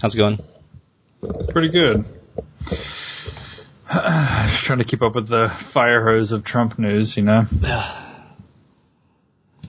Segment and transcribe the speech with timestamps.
[0.00, 0.38] How's it going?
[1.48, 2.04] Pretty good.
[2.66, 2.86] Just
[4.64, 7.46] trying to keep up with the fire hose of Trump news, you know.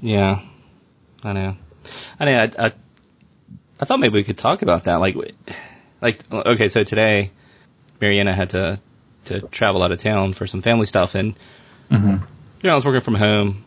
[0.02, 0.42] Yeah,
[1.24, 1.58] I know.
[2.20, 2.32] I know.
[2.38, 2.72] I, I,
[3.82, 4.96] I thought maybe we could talk about that.
[4.96, 5.18] Like,
[6.02, 7.32] like okay, so today,
[8.00, 8.80] Mariana had to
[9.26, 11.38] to travel out of town for some family stuff, and
[11.92, 12.12] Mm-hmm.
[12.12, 12.20] you
[12.64, 13.66] know I was working from home,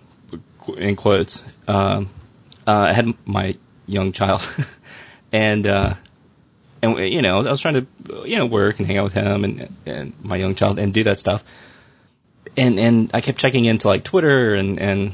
[0.79, 1.43] in quotes.
[1.69, 2.09] Um,
[2.67, 3.57] uh, I had my
[3.87, 4.49] young child,
[5.33, 5.95] and uh,
[6.83, 7.87] and you know I was trying to
[8.29, 11.05] you know work and hang out with him and and my young child and do
[11.05, 11.45] that stuff,
[12.57, 15.13] and and I kept checking into like Twitter and and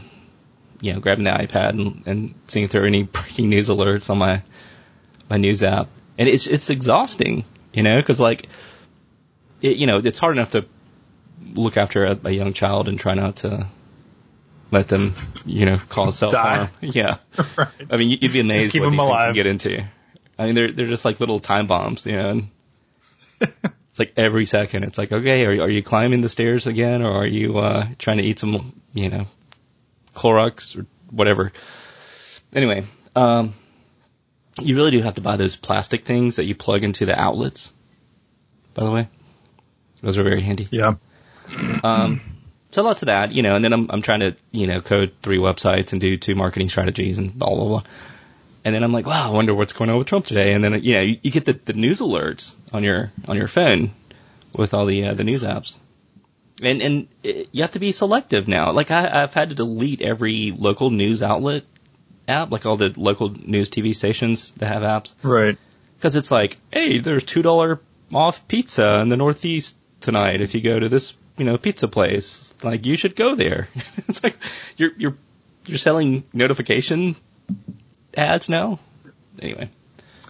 [0.81, 4.11] you know grabbing the iPad and, and seeing if there were any breaking news alerts
[4.11, 4.43] on my
[5.29, 8.49] my news app, and it's it's exhausting, you know, because like
[9.61, 10.65] it, you know it's hard enough to
[11.55, 13.67] look after a, a young child and try not to
[14.71, 15.15] let them,
[15.47, 16.69] you know, cause self harm.
[16.81, 17.19] Yeah.
[17.57, 17.69] right.
[17.91, 19.85] I mean, you'd be amazed keep what them these things can get into.
[20.39, 22.31] I mean, they're they're just like little time bombs, you know.
[22.31, 22.49] And
[23.41, 27.11] it's like every second, it's like, okay, are are you climbing the stairs again, or
[27.11, 29.27] are you uh, trying to eat some, you know,
[30.15, 31.53] Clorox or whatever?
[32.55, 32.85] Anyway,
[33.17, 33.55] um,
[34.61, 37.73] you really do have to buy those plastic things that you plug into the outlets.
[38.75, 39.09] By the way,
[40.03, 40.69] those are very handy.
[40.71, 40.95] Yeah.
[41.83, 42.21] Um,
[42.71, 45.15] so lots of that, you know, and then I'm, I'm trying to, you know, code
[45.23, 47.83] three websites and do two marketing strategies and blah, blah, blah.
[48.65, 50.53] And then I'm like, wow, I wonder what's going on with Trump today.
[50.53, 53.49] And then, you know, you, you get the, the news alerts on your, on your
[53.49, 53.91] phone
[54.57, 55.79] with all the, uh, the news apps.
[56.63, 58.73] And, and it, you have to be selective now.
[58.73, 61.63] Like I, I've had to delete every local news outlet
[62.27, 65.57] app, like all the local news TV stations that have apps Right.
[65.97, 67.81] because it's like, hey, there's two dollar
[68.13, 72.53] off pizza in the Northeast tonight if you go to this, you know, pizza place.
[72.63, 73.69] Like you should go there.
[74.09, 74.37] it's like
[74.77, 75.17] you're you're
[75.65, 77.15] you're selling notification
[78.15, 78.79] ads now.
[79.41, 79.71] Anyway,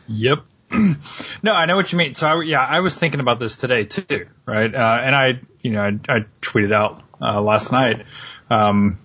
[0.09, 0.45] Yep.
[0.71, 2.15] no, I know what you mean.
[2.15, 4.75] So I, yeah, I was thinking about this today too, right?
[4.75, 8.05] Uh, and I, you know, I, I tweeted out uh, last night,
[8.51, 8.99] um,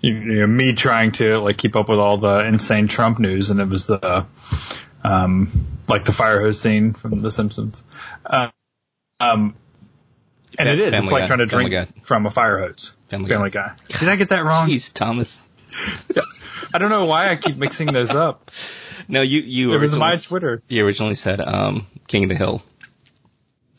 [0.00, 3.50] you, you know, me trying to like keep up with all the insane Trump news,
[3.50, 4.26] and it was the,
[5.02, 7.84] um, like the fire hose scene from The Simpsons.
[8.24, 8.50] Uh,
[9.18, 9.54] um,
[10.58, 10.90] and it is.
[10.90, 11.26] Family it's like Guy.
[11.26, 12.92] trying to drink from a fire hose.
[13.08, 13.74] Family Family Guy.
[13.88, 14.66] Did I get that wrong?
[14.68, 15.40] He's Thomas.
[16.74, 18.50] I don't know why I keep mixing those up.
[19.08, 20.62] No, you you It was my Twitter.
[20.68, 22.62] You originally said um, King of the Hill,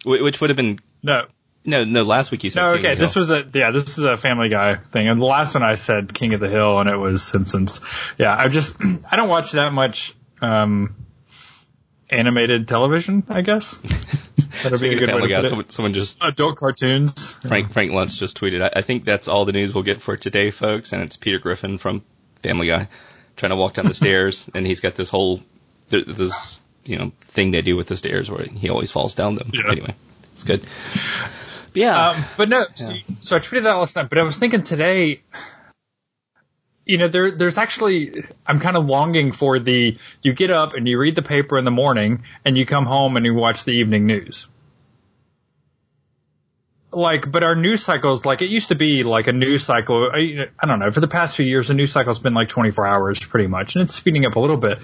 [0.03, 1.25] Wh- which would have been No,
[1.65, 2.03] no no.
[2.03, 2.91] Last week you said No, King okay.
[2.93, 3.71] of the This was a yeah.
[3.71, 6.49] This is a Family Guy thing, and the last one I said King of the
[6.49, 7.81] Hill, and it was Simpsons.
[8.17, 8.75] Yeah, I just
[9.11, 10.95] I don't watch that much um
[12.09, 13.23] animated television.
[13.29, 13.77] I guess
[14.63, 15.49] that'd be a good way to Guy, put it.
[15.49, 17.33] someone, someone just Adult cartoons.
[17.47, 18.63] Frank Frank Luntz just tweeted.
[18.63, 20.91] I, I think that's all the news we'll get for today, folks.
[20.93, 22.03] And it's Peter Griffin from
[22.43, 22.87] Family Guy
[23.35, 25.41] trying to walk down the stairs, and he's got this whole
[25.89, 29.51] this you know thing they do with the stairs where he always falls down them.
[29.53, 29.71] Yeah.
[29.71, 29.95] Anyway,
[30.33, 30.61] it's good.
[30.61, 34.09] But yeah, Um, but no, so, so I tweeted that last night.
[34.09, 35.21] But I was thinking today,
[36.85, 40.87] you know, there there's actually I'm kind of longing for the you get up and
[40.87, 43.71] you read the paper in the morning and you come home and you watch the
[43.71, 44.47] evening news.
[46.91, 50.09] Like, but our news cycles, like it used to be like a news cycle.
[50.11, 50.89] I, I don't know.
[50.91, 53.83] For the past few years, a news cycle's been like 24 hours pretty much, and
[53.83, 54.79] it's speeding up a little bit.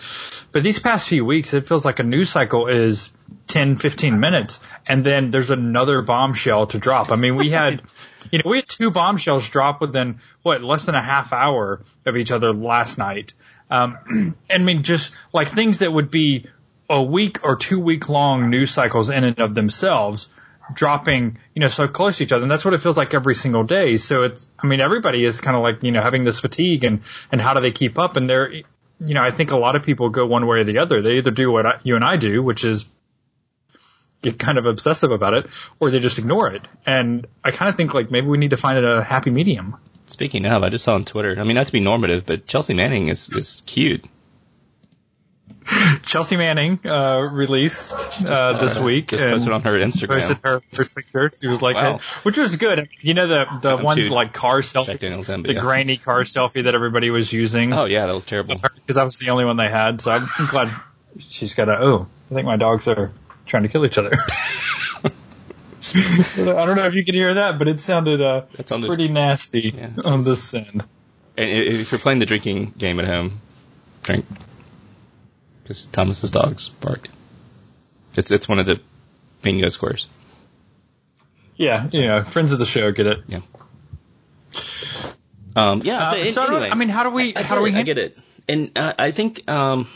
[0.51, 3.09] But these past few weeks, it feels like a news cycle is
[3.47, 7.11] 10, 15 minutes, and then there's another bombshell to drop.
[7.11, 7.81] I mean, we had,
[8.31, 12.17] you know, we had two bombshells drop within what less than a half hour of
[12.17, 13.33] each other last night.
[13.71, 13.97] Um,
[14.49, 16.45] and I mean, just like things that would be
[16.87, 20.29] a week or two week long news cycles in and of themselves
[20.73, 22.43] dropping, you know, so close to each other.
[22.43, 23.97] And that's what it feels like every single day.
[23.97, 27.01] So it's, I mean, everybody is kind of like, you know, having this fatigue and,
[27.31, 28.17] and how do they keep up?
[28.17, 28.65] And they're, you
[28.99, 31.01] know, I think a lot of people go one way or the other.
[31.01, 32.85] They either do what I, you and I do, which is
[34.21, 35.47] get kind of obsessive about it,
[35.79, 36.67] or they just ignore it.
[36.85, 39.75] And I kind of think like maybe we need to find a happy medium.
[40.07, 41.35] speaking of, I just saw on Twitter.
[41.37, 44.05] I mean, not to be normative, but Chelsea Manning is is cute.
[46.03, 47.93] Chelsea Manning, uh, released,
[48.25, 49.07] uh, this week.
[49.07, 50.07] Just posted on her Instagram.
[50.19, 51.31] posted her first picture.
[51.39, 51.99] She was like, Wow.
[52.23, 52.87] which was good.
[53.01, 55.59] You know the the I'm one like car selfie, the yeah.
[55.59, 57.73] grainy car selfie that everybody was using.
[57.73, 58.55] Oh yeah, that was terrible.
[58.57, 60.01] because that was the only one they had.
[60.01, 60.71] So I'm glad
[61.19, 61.79] she's got a.
[61.81, 63.11] Oh, I think my dogs are
[63.45, 64.11] trying to kill each other.
[65.95, 69.73] I don't know if you can hear that, but it sounded uh sounded- pretty nasty
[69.75, 69.89] Yeah.
[70.03, 70.83] on this end.
[71.37, 73.41] And if you're playing the drinking game at home,
[74.03, 74.25] drink.
[75.65, 77.09] Because Thomas's dogs bark.
[78.15, 78.79] It's it's one of the
[79.41, 80.07] bingo squares.
[81.55, 83.17] Yeah, you know, friends of the show get it.
[83.25, 83.39] Yeah.
[85.55, 86.03] Um, yeah.
[86.03, 87.81] Uh, so, I anyway, I mean, how do we I how do we it, I
[87.81, 89.87] get it, and uh, I think um,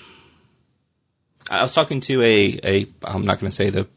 [1.48, 3.88] I was talking to a a I'm not going to say the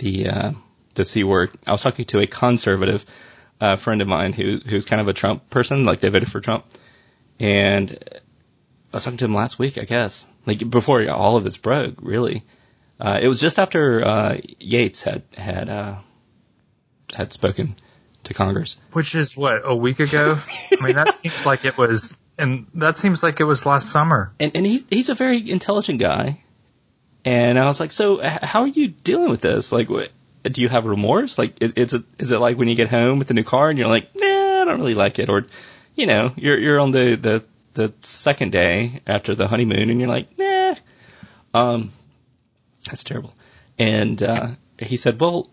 [0.00, 0.52] the uh,
[0.94, 1.50] the c word.
[1.68, 3.04] I was talking to a conservative
[3.60, 6.40] uh, friend of mine who who's kind of a Trump person, like they voted for
[6.40, 6.64] Trump,
[7.38, 7.96] and
[8.94, 11.96] I was talking to him last week, I guess, like before all of this broke,
[12.00, 12.44] really.
[13.00, 15.96] Uh, it was just after uh, Yates had had uh,
[17.12, 17.74] had spoken
[18.22, 20.38] to Congress, which is what a week ago.
[20.70, 24.32] I mean, that seems like it was, and that seems like it was last summer.
[24.38, 26.44] And and he he's a very intelligent guy,
[27.24, 29.72] and I was like, so how are you dealing with this?
[29.72, 30.12] Like, what,
[30.44, 31.36] do you have remorse?
[31.36, 33.70] Like, is, is it is it like when you get home with the new car
[33.70, 35.46] and you're like, nah, I don't really like it, or
[35.96, 37.44] you know, you're you're on the the
[37.74, 40.74] the second day after the honeymoon and you're like, nah,
[41.52, 41.92] um,
[42.86, 43.34] that's terrible.
[43.78, 44.48] And uh,
[44.78, 45.50] he said, well,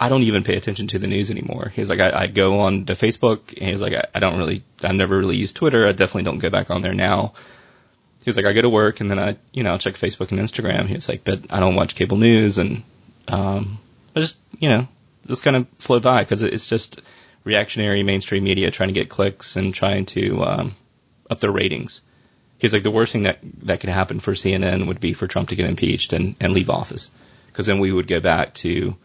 [0.00, 1.68] I don't even pay attention to the news anymore.
[1.68, 4.62] He's like, I, I go on to Facebook, and he's like, I, I don't really,
[4.82, 5.88] I never really use Twitter.
[5.88, 7.34] I definitely don't go back on there now.
[8.24, 10.86] He's like, I go to work and then I, you know, check Facebook and Instagram.
[10.86, 12.82] He's like, but I don't watch cable news and,
[13.26, 13.78] um,
[14.14, 14.86] I just, you know,
[15.26, 17.00] just kind of flow by because it's just
[17.44, 20.76] reactionary mainstream media trying to get clicks and trying to, um,
[21.30, 22.00] up their ratings.
[22.58, 25.50] He's like, the worst thing that, that could happen for CNN would be for Trump
[25.50, 27.10] to get impeached and, and leave office.
[27.52, 28.96] Cause then we would go back to,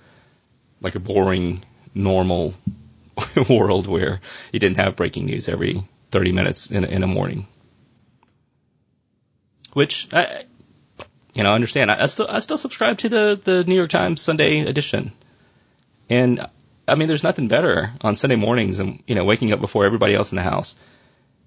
[0.81, 1.63] like a boring,
[1.95, 2.53] normal
[3.49, 4.21] world where
[4.51, 7.47] you didn't have breaking news every 30 minutes in in a morning.
[9.73, 10.43] Which I,
[11.33, 11.89] you know, understand.
[11.89, 15.13] I, I still I still subscribe to the the New York Times Sunday edition,
[16.09, 16.47] and
[16.87, 20.13] I mean, there's nothing better on Sunday mornings and you know waking up before everybody
[20.13, 20.75] else in the house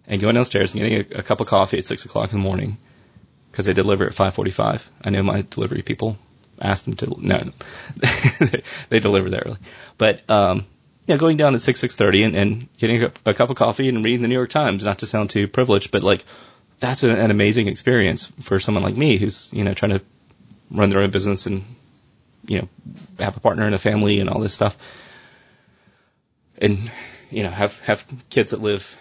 [0.06, 2.42] and going downstairs and getting a, a cup of coffee at six o'clock in the
[2.42, 2.78] morning
[3.50, 4.82] because they deliver at 5:45.
[5.02, 6.18] I know my delivery people
[6.60, 7.52] asked them to no, no.
[8.88, 9.56] they deliver that early.
[9.98, 10.66] But um,
[11.06, 13.88] yeah, going down at six six thirty and, and getting a, a, cup of coffee
[13.88, 14.84] and reading the New York Times.
[14.84, 16.24] Not to sound too privileged, but like
[16.80, 20.02] that's an, an amazing experience for someone like me who's you know trying to
[20.70, 21.64] run their own business and
[22.46, 22.68] you know
[23.18, 24.76] have a partner and a family and all this stuff,
[26.58, 26.90] and
[27.30, 28.96] you know have have kids that live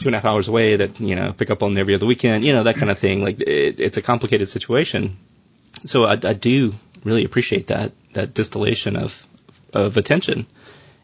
[0.00, 2.44] two and a half hours away that you know pick up on every other weekend,
[2.44, 3.22] you know that kind of thing.
[3.22, 5.18] Like it, it's a complicated situation.
[5.84, 6.74] So I, I do
[7.04, 9.24] really appreciate that that distillation of
[9.72, 10.46] of attention.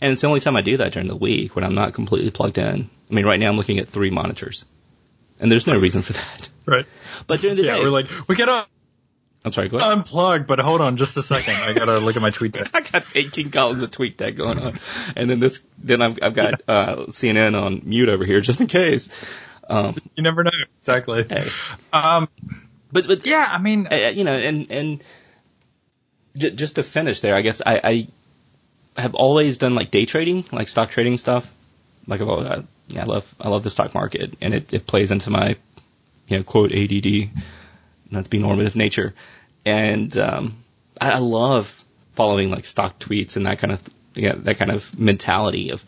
[0.01, 2.31] And it's the only time I do that during the week when I'm not completely
[2.31, 2.91] plugged in.
[3.11, 4.65] I mean, right now I'm looking at three monitors,
[5.39, 6.49] and there's no reason for that.
[6.67, 6.85] Right.
[7.27, 8.67] But during the yeah, day, we're like, we gotta
[9.47, 9.99] I'm sorry, go ahead.
[10.05, 11.55] unplug, but hold on just a second.
[11.55, 12.69] I gotta look at my TweetDeck.
[12.75, 14.73] I got 18 columns of TweetDeck going on,
[15.15, 18.67] and then this, then I've, I've got uh, CNN on mute over here just in
[18.67, 19.09] case.
[19.69, 20.51] Um, You never know.
[20.81, 21.25] Exactly.
[21.29, 21.49] hey.
[21.93, 22.29] Um,
[22.93, 25.05] But but yeah, I mean, uh, you know, and and
[26.37, 27.81] j- just to finish there, I guess I,
[28.97, 31.51] I have always done like day trading, like stock trading stuff.
[32.07, 34.87] Like I've always, I, yeah, I love I love the stock market, and it, it
[34.87, 35.57] plays into my
[36.29, 37.31] you know quote ADD,
[38.11, 39.15] not to be normative nature,
[39.65, 40.65] and um,
[41.01, 43.83] I, love following like stock tweets and that kind of
[44.15, 45.85] yeah that kind of mentality of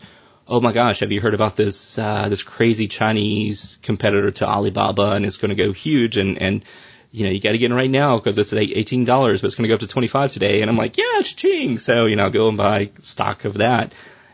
[0.47, 5.11] oh my gosh, have you heard about this uh, this crazy Chinese competitor to Alibaba
[5.11, 6.65] and it's going to go huge and and
[7.11, 9.47] you know you got to get in right now because it's at eighteen dollars, but
[9.47, 10.61] it's going to go up to twenty five today.
[10.61, 11.77] And I'm like, yeah, it's ching.
[11.77, 13.93] So you know, go and buy stock of that,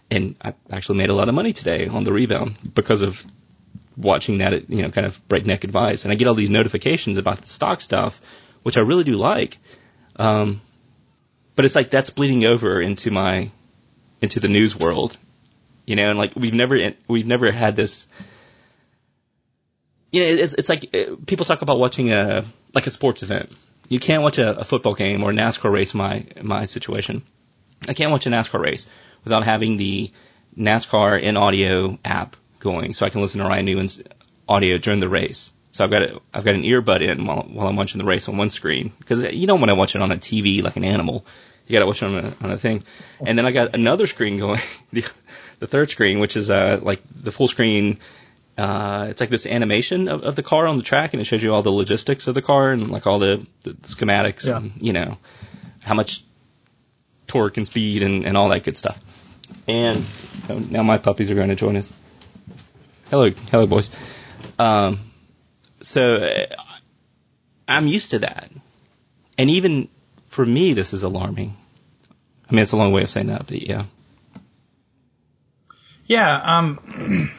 [0.09, 3.23] and I actually made a lot of money today on the rebound because of
[3.97, 6.03] watching that, you know, kind of breakneck advice.
[6.03, 8.19] And I get all these notifications about the stock stuff,
[8.63, 9.57] which I really do like.
[10.15, 10.62] Um,
[11.55, 13.51] but it's like that's bleeding over into my
[14.22, 15.17] into the news world
[15.86, 18.08] you know, and like we've never we've never had this.
[20.12, 23.51] You know, it's it's like uh, people talk about watching a like a sports event.
[23.88, 25.93] You can't watch a, a football game or a NASCAR race.
[25.93, 27.22] My my situation,
[27.88, 28.88] I can't watch a NASCAR race
[29.24, 30.12] without having the
[30.58, 34.03] NASCAR in audio app going, so I can listen to Ryan Newman's
[34.50, 35.51] audio during the race.
[35.72, 38.27] So I've got a, I've got an earbud in while while I'm watching the race
[38.27, 40.84] on one screen because you don't want to watch it on a TV like an
[40.84, 41.25] animal.
[41.67, 42.84] You got to watch it on a on a thing,
[43.25, 44.60] and then I got another screen going.
[44.93, 45.05] the
[45.60, 48.00] the third screen, which is uh like the full screen.
[48.57, 51.43] Uh, it's like this animation of, of the car on the track, and it shows
[51.43, 54.57] you all the logistics of the car and like all the, the schematics, Yeah.
[54.57, 55.17] and you know
[55.81, 56.24] how much
[57.27, 58.98] torque and speed and, and all that good stuff.
[59.67, 60.05] And
[60.50, 61.93] oh, now my puppies are going to join us.
[63.12, 63.95] Hello, hello, boys.
[64.57, 65.00] Um,
[65.83, 66.47] so uh,
[67.67, 68.50] I'm used to that,
[69.38, 69.89] and even
[70.27, 71.55] for me, this is alarming.
[72.50, 73.85] I mean, it's a long way of saying that, but yeah.
[76.07, 76.79] Yeah, um,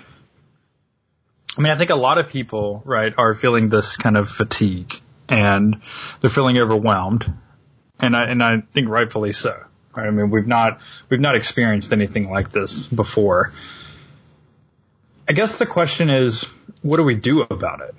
[1.58, 5.00] I mean, I think a lot of people, right, are feeling this kind of fatigue
[5.28, 5.80] and
[6.20, 7.32] they're feeling overwhelmed.
[7.98, 9.64] And I, and I think rightfully so.
[9.96, 10.06] Right?
[10.06, 13.52] I mean, we've not, we've not experienced anything like this before.
[15.28, 16.44] I guess the question is,
[16.82, 17.94] what do we do about it?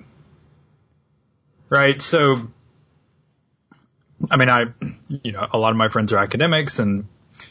[1.70, 2.00] Right?
[2.00, 2.48] So
[4.30, 4.66] I mean, I,
[5.22, 7.06] you know, a lot of my friends are academics and,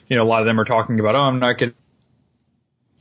[0.10, 1.76] you know, a lot of them are talking about, oh, I'm not getting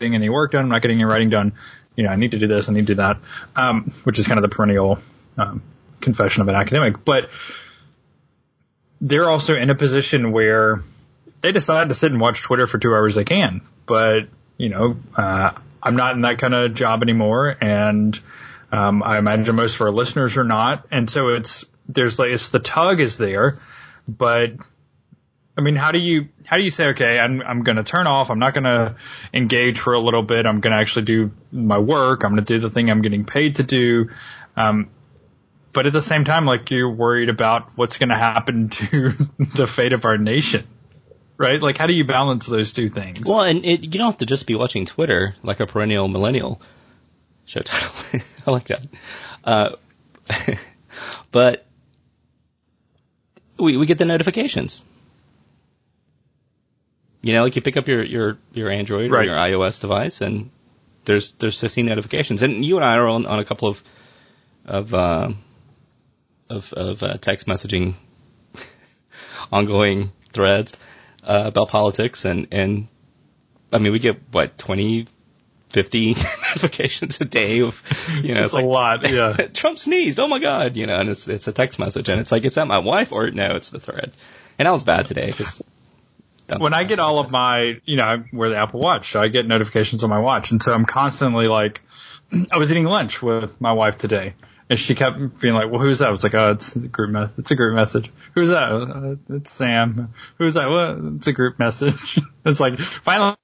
[0.01, 0.65] any work done.
[0.65, 1.53] I'm not getting any writing done.
[1.97, 2.69] You know, I need to do this.
[2.69, 3.19] I need to do that.
[3.57, 4.99] Um, which is kind of the perennial,
[5.37, 5.63] um,
[6.01, 7.31] confession of an academic, but
[9.01, 10.83] they're also in a position where
[11.41, 13.15] they decide to sit and watch Twitter for two hours.
[13.15, 15.53] They can, but you know, uh,
[15.87, 17.57] I'm not in that kind of job anymore.
[17.61, 18.19] And,
[18.73, 20.87] um, I imagine most of our listeners are not.
[20.91, 23.59] And so it's, there's like, it's the tug is there,
[24.09, 24.53] but
[25.57, 28.07] I mean, how do you, how do you say, okay, I'm, I'm going to turn
[28.07, 28.31] off.
[28.31, 28.97] I'm not going to
[29.33, 30.45] engage for a little bit.
[30.47, 32.25] I'm going to actually do my work.
[32.25, 34.11] I'm going to do the thing I'm getting paid to do.
[34.57, 34.91] Um,
[35.73, 39.67] but at the same time, like you're worried about what's going to happen to the
[39.67, 40.67] fate of our nation
[41.39, 41.61] right?
[41.61, 43.23] Like, how do you balance those two things?
[43.27, 46.61] Well, and it, you don't have to just be watching Twitter like a perennial millennial.
[47.45, 48.21] Show title.
[48.47, 48.81] I like that.
[49.45, 49.71] Uh,
[51.31, 51.65] but
[53.59, 54.85] we we get the notifications.
[57.23, 59.23] You know, like you pick up your your your Android Right.
[59.23, 60.51] or your iOS device, and
[61.05, 63.83] there's there's 15 notifications, and you and I are on, on a couple of
[64.65, 65.33] of uh,
[66.49, 67.95] of of uh, text messaging
[69.53, 70.73] ongoing threads
[71.27, 72.89] uh, about politics, and and
[73.73, 75.07] I mean we get what 20,
[75.71, 76.15] 50
[76.49, 77.83] notifications a day of
[78.23, 79.33] you know It's a lot, yeah.
[79.53, 80.21] Trump sneezed.
[80.21, 82.55] Oh my god, you know, and it's it's a text message, and it's like it's
[82.55, 84.13] that my wife or no, it's the thread.
[84.59, 85.63] And I was bad today because
[86.59, 89.29] when I get all of my, you know, I wear the Apple Watch, so I
[89.29, 91.83] get notifications on my watch, and so I'm constantly like,
[92.53, 94.35] I was eating lunch with my wife today,
[94.69, 97.11] and she kept being like, "Well, who's that?" I was like, "Oh, it's a group
[97.11, 98.11] me- It's a group message.
[98.35, 98.73] Who's that?
[98.73, 100.13] Uh, it's Sam.
[100.39, 100.69] Who's that?
[100.69, 100.99] What?
[101.17, 103.37] It's a group message." it's like finally.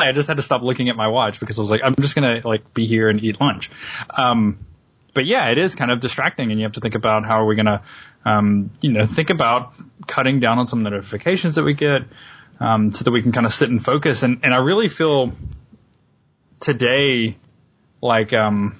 [0.00, 2.14] I just had to stop looking at my watch because I was like, I'm just
[2.14, 3.68] gonna like be here and eat lunch.
[4.10, 4.64] Um,
[5.12, 7.46] but yeah, it is kind of distracting, and you have to think about how are
[7.46, 7.82] we gonna,
[8.24, 9.72] um, you know, think about
[10.06, 12.02] cutting down on some of the notifications that we get,
[12.60, 14.22] um, so that we can kind of sit and focus.
[14.22, 15.32] And and I really feel
[16.60, 17.36] today
[18.00, 18.78] like um,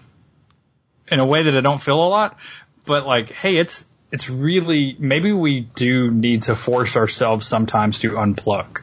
[1.11, 2.39] in a way that I don't feel a lot,
[2.87, 8.13] but like, hey, it's it's really maybe we do need to force ourselves sometimes to
[8.13, 8.81] unplug.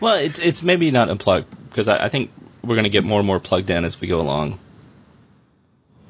[0.00, 2.30] well, it's it's maybe not unplug because I, I think
[2.62, 4.58] we're going to get more and more plugged in as we go along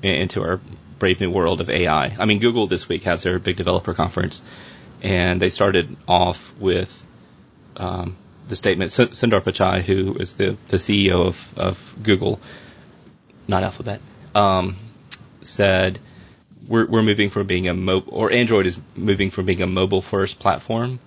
[0.02, 0.61] into our
[0.99, 2.16] brave new world of AI.
[2.18, 4.42] I mean, Google this week has their big developer conference,
[5.02, 7.06] and they started off with
[7.76, 8.16] um,
[8.49, 8.92] the statement.
[8.92, 12.40] Su- Sundar Pichai, who is the the CEO of of Google,
[13.46, 14.00] not Alphabet,
[14.35, 14.76] um,
[15.46, 15.98] said
[16.68, 20.02] we're we're moving from being a mo or Android is moving from being a mobile
[20.02, 20.98] first platform.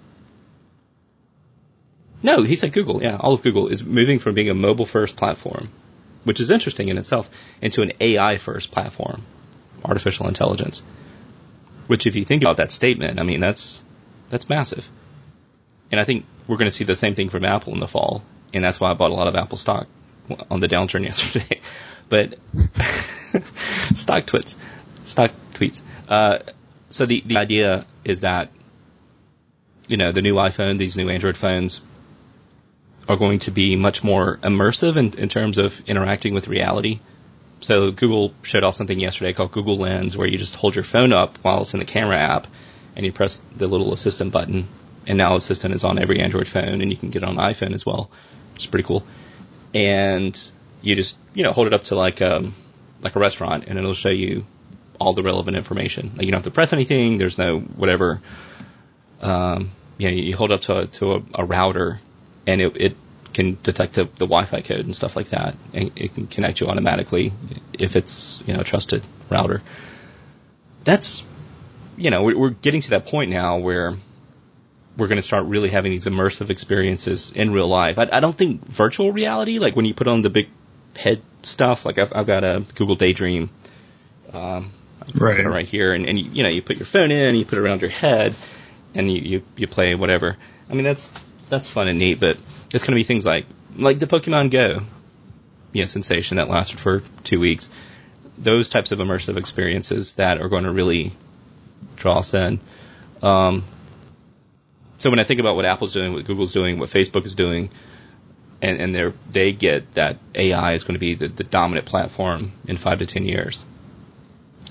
[2.22, 3.01] No, he said Google.
[3.01, 5.69] Yeah, all of Google is moving from being a mobile first platform,
[6.24, 7.29] which is interesting in itself,
[7.62, 9.22] into an AI first platform,
[9.86, 10.81] artificial intelligence.
[11.88, 13.81] Which, if you think about that statement, I mean that's
[14.29, 14.88] that's massive.
[15.91, 18.22] And I think we're going to see the same thing from Apple in the fall,
[18.53, 19.88] and that's why I bought a lot of Apple stock
[20.50, 21.62] on the downturn yesterday.
[22.09, 22.33] But
[23.95, 24.55] stock tweets,
[25.03, 25.81] stock tweets.
[26.07, 26.39] Uh,
[26.89, 28.50] so the the idea is that
[29.88, 31.81] you know the new iPhone, these new Android phones
[33.07, 37.00] are going to be much more immersive in, in terms of interacting with reality.
[37.62, 41.12] So Google showed off something yesterday called Google Lens, where you just hold your phone
[41.12, 42.48] up while it's in the camera app,
[42.95, 44.67] and you press the little assistant button,
[45.07, 47.74] and now Assistant is on every Android phone, and you can get it on iPhone
[47.74, 48.09] as well,
[48.53, 49.03] which is pretty cool.
[49.74, 52.56] And you just you know hold it up to like um
[53.02, 54.46] like a restaurant, and it'll show you
[55.00, 56.12] all the relevant information.
[56.16, 57.18] Like you don't have to press anything.
[57.18, 58.22] There's no whatever.
[59.22, 62.00] Um, you know, you hold up to a, to a, a router,
[62.48, 62.98] and it, it
[63.34, 66.68] can detect the, the Wi-Fi code and stuff like that, and it can connect you
[66.68, 67.34] automatically
[67.74, 69.62] if it's you know a trusted router.
[70.84, 71.26] That's
[71.98, 73.96] you know we're, we're getting to that point now where
[74.98, 77.98] we're going to start really having these immersive experiences in real life.
[77.98, 80.50] I, I don't think virtual reality, like when you put on the big
[80.96, 83.50] head stuff, like I've, I've got a Google Daydream,
[84.34, 84.72] um,
[85.15, 85.43] Right.
[85.46, 87.62] right here, and, and you, you know you put your phone in, you put it
[87.62, 88.36] around your head,
[88.93, 90.38] and you, you you play whatever.
[90.69, 91.12] I mean that's
[91.50, 92.38] that's fun and neat, but
[92.74, 94.81] it's going to be things like like the Pokemon Go,
[95.74, 97.69] you know, sensation that lasted for two weeks.
[98.38, 101.13] Those types of immersive experiences that are going to really
[101.96, 102.60] draw us in.
[103.24, 103.63] Um,
[105.00, 107.70] so when I think about what Apple's doing, what Google's doing, what Facebook is doing,
[108.62, 112.51] and, and they they get that AI is going to be the, the dominant platform
[112.68, 113.63] in five to ten years,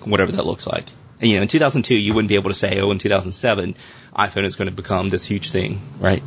[0.04, 0.86] whatever that looks like.
[1.20, 3.74] And, you know, in 2002, you wouldn't be able to say, oh, in 2007,
[4.14, 6.22] iPhone is going to become this huge thing, right?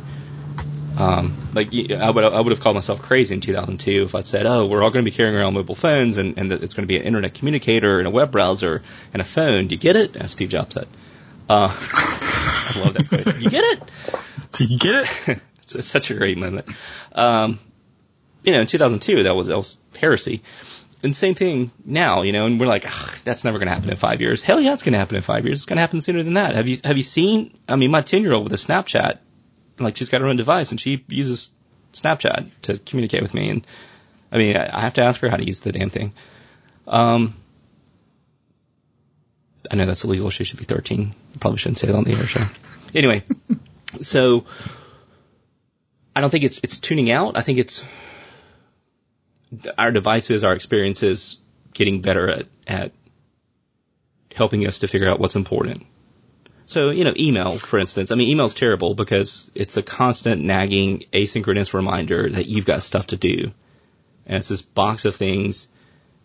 [0.98, 4.46] Um, like I would I would have called myself crazy in 2002 if I'd said,
[4.46, 6.92] oh, we're all going to be carrying around mobile phones and, and it's going to
[6.92, 8.82] be an internet communicator and a web browser
[9.14, 9.68] and a phone.
[9.68, 10.16] Do you get it?
[10.16, 10.88] As Steve Jobs said.
[11.48, 13.40] Uh, I love that quote.
[13.40, 13.90] You get it?
[14.52, 15.40] Do you get it?
[15.62, 16.66] it's, it's such a great moment.
[17.12, 17.58] Um,
[18.42, 20.42] you know, in 2002, that was, was heresy.
[21.02, 22.86] And same thing now, you know, and we're like,
[23.24, 24.42] that's never going to happen in five years.
[24.42, 25.58] Hell yeah, it's going to happen in five years.
[25.58, 26.54] It's going to happen sooner than that.
[26.54, 29.18] Have you, have you seen, I mean, my 10 year old with a Snapchat,
[29.78, 31.50] like she's got her own device and she uses
[31.92, 33.50] Snapchat to communicate with me.
[33.50, 33.66] And
[34.30, 36.12] I mean, I, I have to ask her how to use the damn thing.
[36.86, 37.36] Um,
[39.72, 40.28] I know that's illegal.
[40.28, 41.14] She should be 13.
[41.40, 42.44] Probably shouldn't say that on the air show.
[42.94, 43.24] Anyway,
[44.02, 44.44] so
[46.14, 47.38] I don't think it's it's tuning out.
[47.38, 47.82] I think it's
[49.78, 51.38] our devices, our experiences
[51.72, 52.92] getting better at, at
[54.34, 55.86] helping us to figure out what's important.
[56.66, 58.10] So, you know, email, for instance.
[58.10, 63.08] I mean, email's terrible because it's a constant nagging asynchronous reminder that you've got stuff
[63.08, 63.52] to do.
[64.26, 65.68] And it's this box of things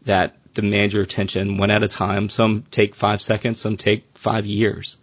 [0.04, 2.29] that demand your attention one at a time.
[2.29, 4.97] Some take five seconds, some take five years.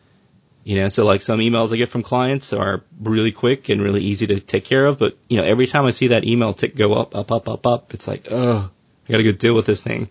[0.65, 4.03] You know, so like some emails I get from clients are really quick and really
[4.03, 6.75] easy to take care of, but you know, every time I see that email tick
[6.75, 8.71] go up, up, up, up, up, it's like, oh,
[9.07, 10.09] I gotta go deal with this thing.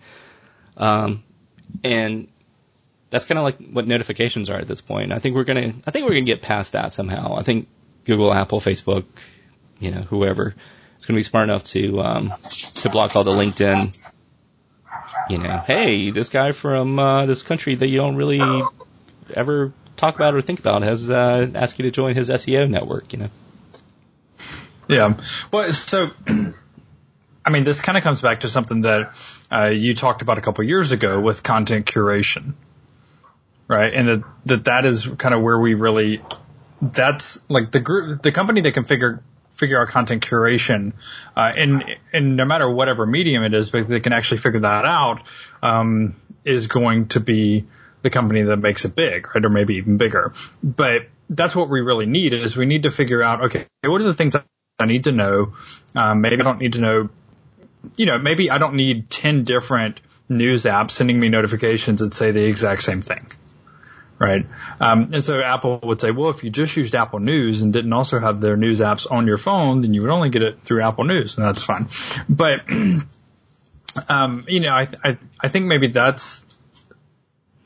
[0.78, 1.24] Um,
[1.84, 2.28] and
[3.10, 5.12] that's kind of like what notifications are at this point.
[5.12, 7.36] I think we're gonna, I think we're gonna get past that somehow.
[7.36, 7.68] I think
[8.06, 9.06] Google, Apple, Facebook,
[9.80, 10.54] you know, whoever
[11.00, 12.34] is gonna be smart enough to, um,
[12.76, 14.12] to block all the LinkedIn,
[15.30, 18.64] you know, hey, this guy from, uh, this country that you don't really
[19.34, 23.14] ever talk about or think about has uh, asked you to join his SEO network.
[23.14, 23.30] You know.
[24.88, 25.18] Yeah.
[25.52, 26.08] Well, so
[27.46, 29.14] I mean, this kind of comes back to something that
[29.52, 32.54] uh, you talked about a couple years ago with content curation,
[33.68, 33.94] right?
[33.94, 36.22] And that that that is kind of where we really
[36.82, 39.24] that's like the group, the company that can figure
[39.54, 40.94] figure out content curation,
[41.36, 44.86] uh, and and no matter whatever medium it is, but they can actually figure that
[44.86, 45.22] out,
[45.62, 47.66] um, is going to be
[48.02, 49.44] the company that makes it big, right?
[49.44, 50.34] Or maybe even bigger.
[50.62, 54.06] But that's what we really need is we need to figure out, okay, what are
[54.06, 54.36] the things
[54.80, 55.54] I need to know?
[55.96, 57.10] Um, maybe I don't need to know,
[57.96, 62.32] you know, maybe I don't need 10 different news apps sending me notifications that say
[62.32, 63.26] the exact same thing.
[64.24, 64.46] Right.
[64.80, 67.92] Um, and so Apple would say, well, if you just used Apple News and didn't
[67.92, 70.82] also have their news apps on your phone, then you would only get it through
[70.82, 71.90] Apple News, and that's fine.
[72.30, 72.62] But,
[74.08, 76.46] um, you know, I, I, I think maybe that's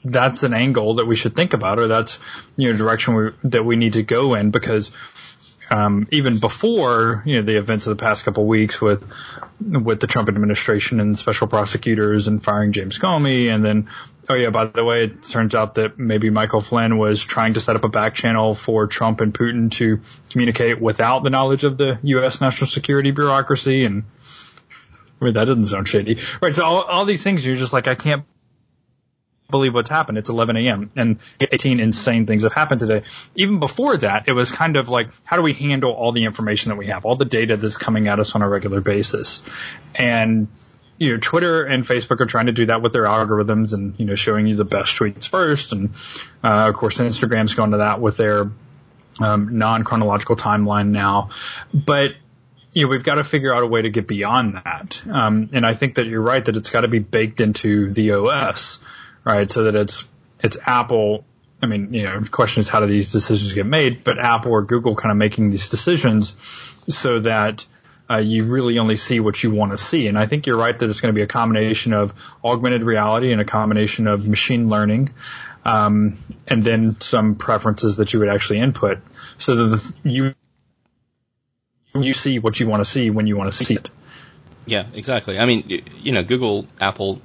[0.03, 2.17] that's an angle that we should think about, or that's
[2.55, 4.89] you know direction we, that we need to go in because
[5.69, 9.07] um, even before you know the events of the past couple of weeks with
[9.59, 13.89] with the Trump administration and special prosecutors and firing James Comey, and then
[14.29, 17.61] oh yeah, by the way, it turns out that maybe Michael Flynn was trying to
[17.61, 21.77] set up a back channel for Trump and Putin to communicate without the knowledge of
[21.77, 22.41] the U.S.
[22.41, 24.03] national security bureaucracy, and
[25.21, 26.55] I mean that doesn't sound shady, right?
[26.55, 28.25] So all, all these things, you're just like, I can't
[29.49, 30.17] believe what's happened.
[30.17, 30.91] It's 11 a.m.
[30.95, 33.03] and 18 insane things have happened today.
[33.35, 36.69] Even before that, it was kind of like, how do we handle all the information
[36.69, 39.41] that we have, all the data that's coming at us on a regular basis?
[39.95, 40.49] And,
[40.97, 44.05] you know, Twitter and Facebook are trying to do that with their algorithms and, you
[44.05, 45.71] know, showing you the best tweets first.
[45.71, 45.91] And,
[46.43, 48.49] uh, of course, Instagram's gone to that with their,
[49.19, 51.29] um, non-chronological timeline now.
[51.73, 52.12] But,
[52.73, 55.01] you know, we've got to figure out a way to get beyond that.
[55.10, 58.12] Um, and I think that you're right that it's got to be baked into the
[58.12, 58.79] OS
[59.27, 59.51] right?
[59.51, 60.07] So that it's
[60.41, 61.25] it's Apple.
[61.62, 64.03] I mean, you know, the question is how do these decisions get made?
[64.03, 66.36] But Apple or Google kind of making these decisions
[66.88, 67.65] so that
[68.09, 70.07] uh, you really only see what you want to see.
[70.07, 73.31] And I think you're right that it's going to be a combination of augmented reality
[73.31, 75.11] and a combination of machine learning,
[75.65, 76.17] um,
[76.47, 78.99] and then some preferences that you would actually input
[79.37, 80.33] so that you
[81.93, 83.89] you see what you want to see when you want to see it.
[84.65, 85.39] Yeah, exactly.
[85.39, 87.21] I mean, you know, Google, Apple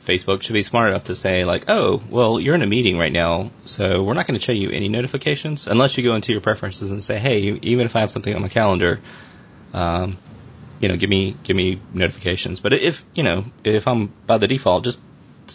[0.00, 3.12] Facebook should be smart enough to say like, oh, well, you're in a meeting right
[3.12, 6.40] now, so we're not going to show you any notifications unless you go into your
[6.40, 9.00] preferences and say, hey, even if I have something on my calendar,
[9.72, 10.18] um,
[10.80, 12.60] you know, give me give me notifications.
[12.60, 15.00] But if you know, if I'm by the default, just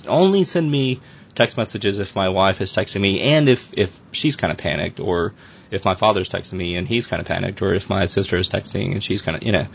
[0.08, 1.00] only send me
[1.36, 5.00] text messages if my wife is texting me and if if she's kind of panicked
[5.00, 5.34] or
[5.72, 8.50] if my father's texting me and he's kind of panicked or if my sister is
[8.50, 9.68] texting and she's kind of you know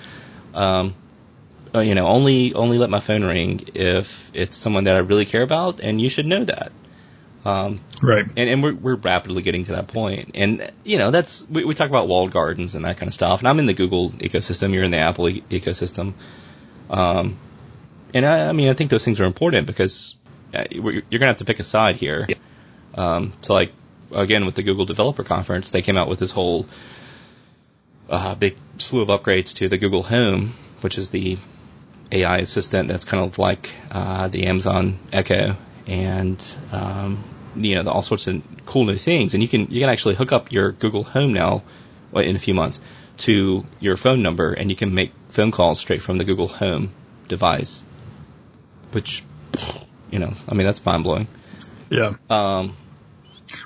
[0.54, 0.94] um
[1.74, 5.26] uh, you know, only only let my phone ring if it's someone that I really
[5.26, 6.72] care about, and you should know that.
[7.44, 8.26] Um, right.
[8.36, 10.32] And, and we're, we're rapidly getting to that point.
[10.34, 13.40] And, you know, that's, we, we talk about walled gardens and that kind of stuff.
[13.40, 14.74] And I'm in the Google ecosystem.
[14.74, 16.14] You're in the Apple e- ecosystem.
[16.90, 17.38] Um,
[18.12, 20.16] and I, I mean, I think those things are important because
[20.52, 22.26] uh, you're going to have to pick a side here.
[22.28, 22.36] Yeah.
[22.94, 23.72] Um, so like,
[24.12, 26.66] again, with the Google Developer Conference, they came out with this whole,
[28.08, 31.38] uh, big slew of upgrades to the Google Home, which is the
[32.10, 35.56] AI assistant that's kind of like uh, the Amazon Echo,
[35.88, 37.24] and um,
[37.56, 39.34] you know, the, all sorts of cool new things.
[39.34, 41.62] And you can you can actually hook up your Google Home now,
[42.14, 42.80] in a few months,
[43.18, 46.92] to your phone number, and you can make phone calls straight from the Google Home
[47.26, 47.82] device.
[48.92, 49.22] Which,
[50.10, 51.26] you know, I mean, that's mind blowing.
[51.90, 52.14] Yeah.
[52.30, 52.76] Um,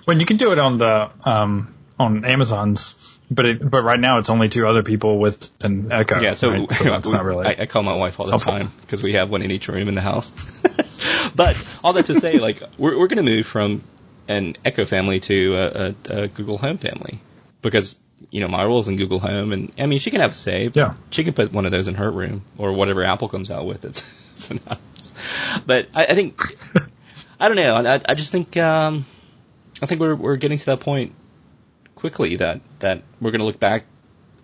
[0.06, 4.18] Well, you can do it on the um, on Amazon's, but it, but right now
[4.18, 6.20] it's only two other people with an Echo.
[6.20, 6.70] yeah, so, right?
[6.72, 7.46] so that's we- not really.
[7.46, 8.52] I, I call my wife all the helpful.
[8.52, 10.32] time because we have one in each room in the house.
[11.36, 13.82] but all that to say, like, we're we're going to move from
[14.28, 17.20] an Echo family to a, a, a Google Home family
[17.60, 17.96] because
[18.30, 20.70] you know my role's in Google Home, and I mean she can have a say.
[20.72, 20.94] Yeah.
[21.10, 23.84] she can put one of those in her room or whatever Apple comes out with.
[23.84, 25.12] It's, it's an house.
[25.66, 26.40] But I, I think
[27.40, 27.74] I don't know.
[27.74, 29.04] I, I just think um,
[29.80, 31.14] I think we're we're getting to that point
[31.94, 33.84] quickly that that we're going to look back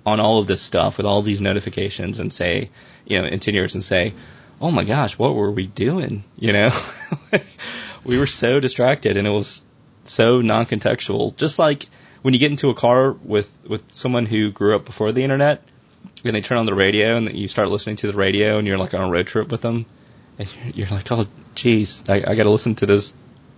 [0.06, 2.70] on all of this stuff with all these notifications and say,
[3.04, 4.14] you know, in 10 years and say,
[4.60, 6.24] oh my gosh, what were we doing?
[6.36, 6.70] You know,
[8.04, 9.62] we were so distracted and it was
[10.04, 11.36] so non-contextual.
[11.36, 11.84] Just like
[12.22, 15.62] when you get into a car with, with someone who grew up before the internet
[16.24, 18.78] and they turn on the radio and you start listening to the radio and you're
[18.78, 19.86] like on a road trip with them
[20.38, 23.14] and you're- like, oh geez, I, I got to listen to this,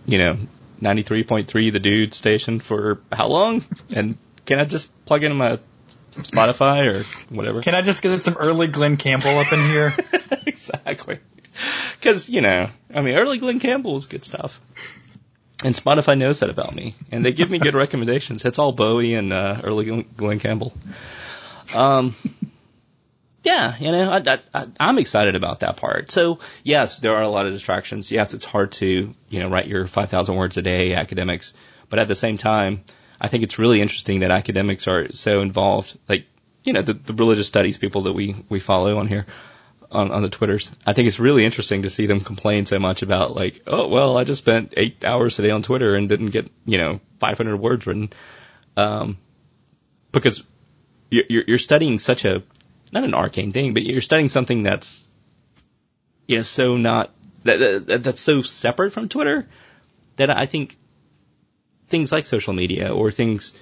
[0.06, 0.38] you know,
[0.82, 3.64] 93.3 the dude station for how long?
[3.94, 5.58] And can I just plug in my
[6.12, 7.62] Spotify or whatever?
[7.62, 9.94] Can I just get some early Glen Campbell up in here?
[10.46, 11.18] exactly.
[11.98, 14.60] Because, you know, I mean, early Glen Campbell is good stuff.
[15.62, 16.94] And Spotify knows that about me.
[17.10, 18.44] And they give me good recommendations.
[18.44, 20.72] It's all Bowie and uh, early Glen- Glen Campbell.
[21.74, 22.14] Um,
[23.42, 26.10] yeah, you know, I, I, I'm excited about that part.
[26.10, 28.10] So, yes, there are a lot of distractions.
[28.10, 31.54] Yes, it's hard to, you know, write your 5,000 words a day academics.
[31.88, 32.84] But at the same time,
[33.20, 35.98] I think it's really interesting that academics are so involved.
[36.08, 36.26] Like,
[36.64, 39.26] you know, the, the religious studies people that we, we follow on here
[39.90, 40.74] on, on the Twitters.
[40.86, 44.16] I think it's really interesting to see them complain so much about like, oh well,
[44.16, 47.86] I just spent eight hours today on Twitter and didn't get you know 500 words
[47.86, 48.10] written,
[48.76, 49.18] um,
[50.12, 50.44] because
[51.10, 52.42] you're, you're studying such a
[52.92, 55.08] not an arcane thing, but you're studying something that's
[56.26, 57.12] you know so not
[57.44, 59.48] that, that that's so separate from Twitter
[60.16, 60.76] that I think
[61.90, 63.58] things like social media or things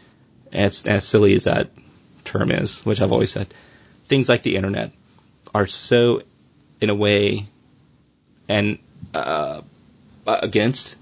[0.52, 1.70] as as silly as that
[2.24, 3.52] term is, which I've always said,
[4.06, 4.92] things like the internet
[5.54, 6.22] are so
[6.80, 7.46] in a way
[8.48, 8.78] and
[9.14, 9.62] uh,
[10.26, 10.96] against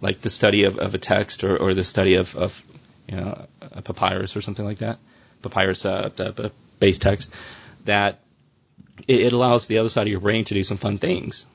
[0.00, 2.64] like the study of, of a text or, or the study of, of
[3.08, 4.98] you know a papyrus or something like that
[5.42, 7.34] papyrus uh, the, the base text
[7.84, 8.20] that
[9.06, 11.46] it, it allows the other side of your brain to do some fun things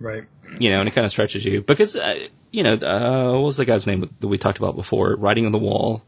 [0.00, 0.24] right.
[0.58, 3.56] you know and it kind of stretches you because uh, you know uh, what was
[3.56, 6.02] the guy's name that we talked about before writing on the wall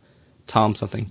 [0.47, 1.11] Tom something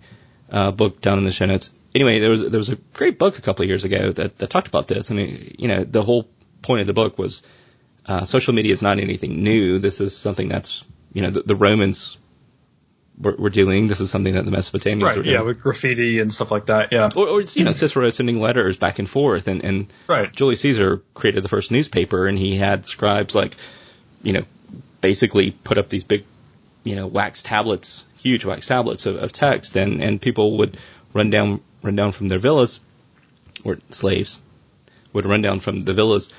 [0.51, 1.71] uh, book down in the show notes.
[1.95, 4.49] Anyway, there was there was a great book a couple of years ago that, that
[4.49, 6.27] talked about this, and it, you know the whole
[6.61, 7.43] point of the book was
[8.05, 9.79] uh, social media is not anything new.
[9.79, 12.17] This is something that's you know the, the Romans
[13.21, 13.87] were, were doing.
[13.87, 15.15] This is something that the Mesopotamians were Right.
[15.15, 15.27] doing.
[15.29, 16.91] Yeah, with graffiti and stuff like that.
[16.91, 17.09] Yeah.
[17.15, 20.33] Or, or it's, you know, Cicero sending letters back and forth, and, and Right.
[20.33, 23.55] Julius Caesar created the first newspaper, and he had scribes like,
[24.23, 24.43] you know,
[25.01, 26.25] basically put up these big,
[26.83, 30.77] you know, wax tablets, huge wax tablets of, of text, and, and people would
[31.13, 32.79] run down run down from their villas,
[33.63, 34.39] or slaves
[35.13, 36.31] would run down from the villas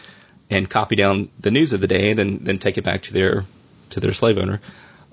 [0.50, 3.12] and copy down the news of the day, and then then take it back to
[3.12, 3.44] their
[3.90, 4.60] to their slave owner,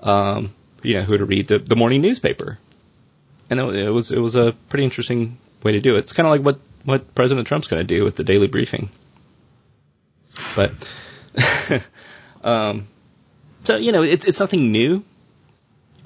[0.00, 2.58] um, you know, who to read the, the morning newspaper
[3.50, 6.00] and it was it was a pretty interesting way to do it.
[6.00, 8.88] It's kind of like what what President Trump's going to do with the daily briefing.
[10.54, 10.72] But
[12.44, 12.86] um,
[13.64, 15.04] so you know, it's it's nothing new.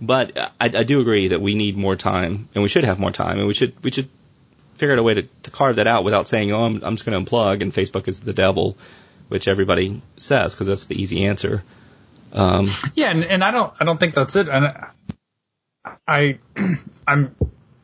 [0.00, 3.12] But I, I do agree that we need more time, and we should have more
[3.12, 4.08] time, and we should we should
[4.74, 7.06] figure out a way to, to carve that out without saying, oh, I'm I'm just
[7.06, 8.76] going to unplug, and Facebook is the devil,
[9.28, 11.62] which everybody says because that's the easy answer.
[12.34, 14.48] Um, Yeah, and, and I don't I don't think that's it.
[14.48, 14.74] And
[16.06, 16.38] I
[17.06, 17.34] I'm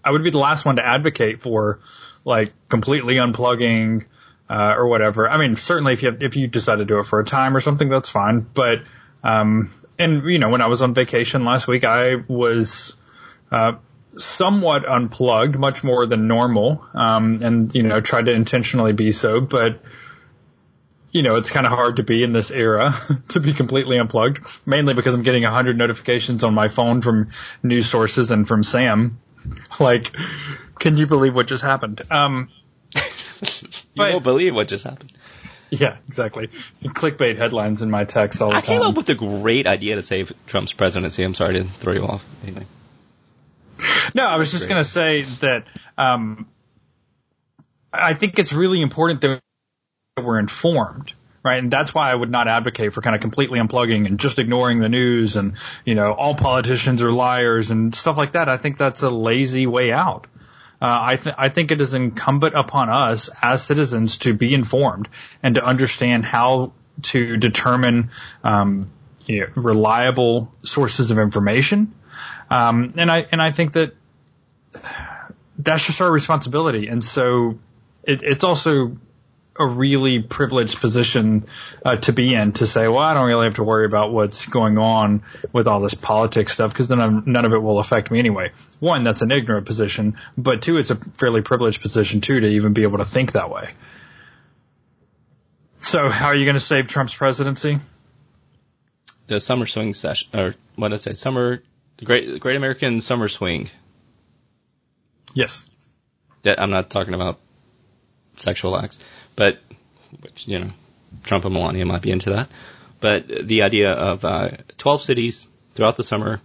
[0.05, 1.81] I would be the last one to advocate for
[2.25, 4.07] like completely unplugging
[4.49, 5.29] uh, or whatever.
[5.29, 7.61] I mean, certainly if you if you decide to do it for a time or
[7.61, 8.41] something, that's fine.
[8.41, 8.83] But
[9.23, 12.97] um, and you know, when I was on vacation last week, I was
[13.53, 13.73] uh,
[14.17, 19.41] somewhat unplugged, much more than normal, um, and you know, tried to intentionally be so,
[19.41, 19.83] but
[21.13, 22.95] you know, it's kind of hard to be in this era
[23.29, 27.31] to be completely unplugged, mainly because I'm getting a hundred notifications on my phone from
[27.63, 29.19] news sources and from Sam.
[29.79, 30.15] Like,
[30.79, 32.03] can you believe what just happened?
[32.11, 32.51] Um,
[32.95, 33.01] you
[33.97, 35.13] won't believe what just happened.
[35.71, 36.49] yeah, exactly.
[36.83, 38.79] Clickbait headlines in my text all the I time.
[38.79, 41.25] came up with a great idea to save Trump's presidency.
[41.25, 42.25] I'm sorry to throw you off.
[42.45, 42.67] Anyway.
[44.15, 45.65] No, I was just going to say that
[45.97, 46.49] um,
[47.93, 49.41] I think it's really important that
[50.25, 51.59] we're informed, right?
[51.59, 54.81] And that's why I would not advocate for kind of completely unplugging and just ignoring
[54.81, 55.55] the news and,
[55.85, 58.49] you know, all politicians are liars and stuff like that.
[58.49, 60.27] I think that's a lazy way out.
[60.83, 65.09] Uh, I, th- I think it is incumbent upon us as citizens to be informed
[65.43, 68.11] and to understand how to determine
[68.43, 68.91] um,
[69.27, 71.95] you know, reliable sources of information.
[72.51, 73.95] Um, and I and I think that
[75.59, 76.89] that's just our responsibility.
[76.89, 77.59] And so
[78.03, 78.97] it, it's also
[79.59, 81.47] a really privileged position
[81.85, 84.47] uh, to be in to say, well, I don't really have to worry about what's
[84.47, 88.11] going on with all this politics stuff because then I'm, none of it will affect
[88.11, 88.53] me anyway.
[88.79, 92.73] One, that's an ignorant position, but two, it's a fairly privileged position too to even
[92.73, 93.71] be able to think that way.
[95.85, 97.81] So, how are you going to save Trump's presidency?
[99.27, 101.15] The summer swing session, or what did I say?
[101.15, 101.63] Summer,
[101.97, 103.69] the great, the Great American Summer Swing.
[105.35, 105.71] Yes.
[106.43, 107.39] That I'm not talking about
[108.37, 108.99] sexual acts,
[109.41, 109.59] but
[110.21, 110.71] which you know,
[111.25, 112.51] Trump and Melania might be into that.
[113.01, 116.43] But the idea of uh, 12 cities throughout the summer,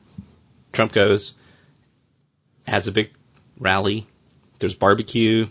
[0.71, 1.33] Trump goes,
[2.65, 3.09] has a big
[3.59, 4.07] rally.
[4.59, 5.47] There's barbecue.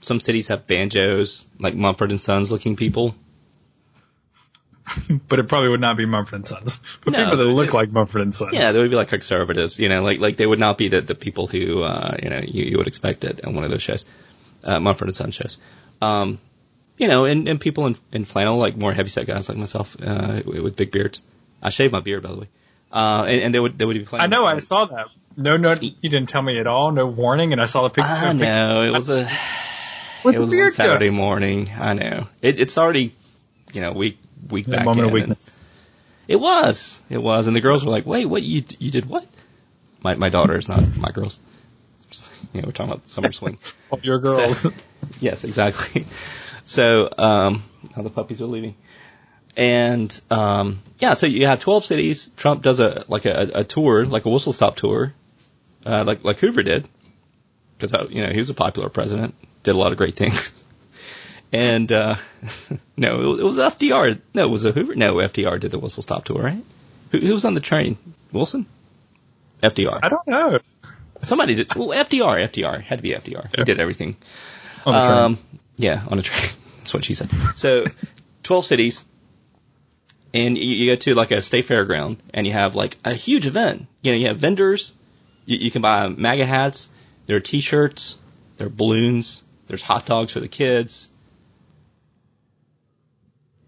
[0.00, 3.14] Some cities have banjos, like Mumford and Sons looking people.
[5.28, 6.80] but it probably would not be Mumford and Sons.
[7.04, 8.54] But No, people that look it- like Mumford and Sons.
[8.54, 11.02] Yeah, they would be like conservatives, you know, like like they would not be the
[11.02, 13.82] the people who uh, you know you, you would expect at, at one of those
[13.82, 14.06] shows,
[14.64, 15.58] uh, Mumford and Sons shows.
[16.00, 16.38] Um,
[17.00, 20.42] you know, and, and people in, in flannel, like more heavyset guys like myself, uh,
[20.44, 21.22] with big beards.
[21.62, 22.48] I shave my beard, by the way.
[22.92, 24.22] Uh, and, and they would they would be playing.
[24.22, 24.44] I know.
[24.44, 25.08] I saw that.
[25.36, 26.92] No, no, you didn't tell me at all.
[26.92, 28.10] No warning, and I saw the picture.
[28.10, 29.24] I know it was a
[30.22, 31.70] What's it was beard Saturday morning.
[31.76, 33.14] I know it, it's already
[33.72, 34.18] you know week
[34.50, 35.58] week A back moment of weakness.
[36.28, 37.00] It was.
[37.08, 37.46] It was.
[37.46, 38.42] And the girls were like, wait, what?
[38.42, 39.26] You, you did what?
[40.02, 41.38] My, my daughter is not my girls.
[42.52, 43.58] You know, we're talking about summer swing.
[43.90, 44.58] All your girls.
[44.58, 44.72] So-
[45.20, 46.06] yes, exactly.
[46.64, 47.62] So, um,
[47.96, 48.74] now the puppies are leaving.
[49.56, 52.30] And, um, yeah, so you have 12 cities.
[52.36, 55.12] Trump does a, like a, a tour, like a whistle stop tour,
[55.84, 56.88] uh, like, like Hoover did.
[57.78, 60.52] Cause, uh, you know, he was a popular president, did a lot of great things.
[61.52, 62.14] And, uh,
[62.96, 64.20] no, it was, it was FDR.
[64.34, 64.94] No, it was a Hoover.
[64.94, 66.62] No, FDR did the whistle stop tour, right?
[67.10, 67.98] Who, who was on the train?
[68.32, 68.66] Wilson?
[69.60, 69.98] FDR.
[70.00, 70.60] I don't know.
[71.24, 71.74] Somebody did.
[71.74, 72.80] Well, FDR, FDR.
[72.80, 73.48] Had to be FDR.
[73.50, 73.64] He Yeah.
[73.64, 74.14] did everything.
[74.86, 75.18] On the train.
[75.18, 75.38] Um,
[75.82, 76.50] yeah, on a train.
[76.78, 77.30] That's what she said.
[77.56, 77.84] So,
[78.42, 79.04] 12 cities.
[80.32, 83.46] And you, you go to like a state fairground and you have like a huge
[83.46, 83.86] event.
[84.02, 84.94] You know, you have vendors.
[85.44, 86.88] You, you can buy MAGA hats.
[87.26, 88.18] There are t-shirts.
[88.56, 89.42] There are balloons.
[89.66, 91.08] There's hot dogs for the kids.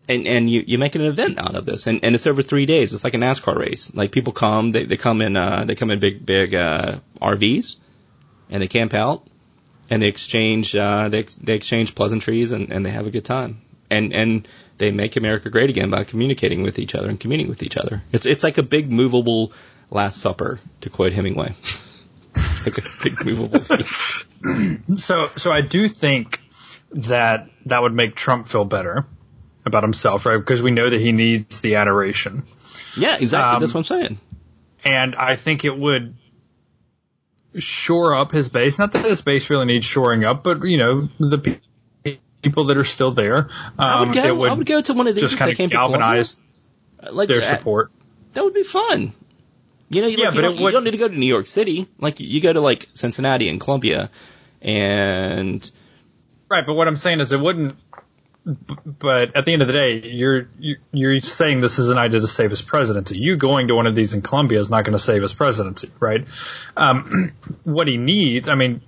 [0.08, 1.86] And, and you, you make an event out of this.
[1.86, 2.92] And, and it's over three days.
[2.92, 3.92] It's like a NASCAR race.
[3.94, 7.76] Like people come, they, they come in, uh, they come in big, big, uh, RVs
[8.50, 9.26] and they camp out
[9.92, 13.60] and they exchange uh, they they exchange pleasantries and, and they have a good time
[13.90, 17.62] and and they make America great again by communicating with each other and communing with
[17.62, 18.00] each other.
[18.10, 19.52] It's it's like a big movable
[19.90, 21.54] Last Supper to quote Hemingway.
[22.64, 23.60] like a big movable.
[24.96, 26.40] So, so I do think
[26.90, 29.04] that that would make Trump feel better
[29.64, 30.36] about himself, right?
[30.36, 32.42] Because we know that he needs the adoration.
[32.96, 33.54] Yeah, exactly.
[33.54, 34.18] Um, That's what I'm saying.
[34.84, 36.16] And I think it would
[37.58, 38.78] shore up his base.
[38.78, 42.76] Not that his base really needs shoring up, but you know, the pe- people that
[42.76, 44.24] are still there, um, I would go.
[44.24, 45.98] it would I would go to one of these just kind of came to Columbia.
[45.98, 46.40] galvanize
[47.10, 47.58] like their that.
[47.58, 47.90] support.
[48.34, 49.12] That would be fun.
[49.88, 51.86] You know, Yeah, like, you, don't, you don't need to go to New York City.
[51.98, 54.10] Like you, you go to like Cincinnati and Columbia,
[54.62, 55.70] and
[56.48, 57.76] Right, but what I'm saying is it wouldn't.
[58.44, 62.20] But at the end of the day, you're you- you're saying this is an idea
[62.20, 63.16] to save his presidency.
[63.18, 65.90] You going to one of these in Columbia is not going to save his presidency,
[66.00, 66.24] right?
[66.76, 67.32] Um,
[67.64, 68.80] what he needs, I mean,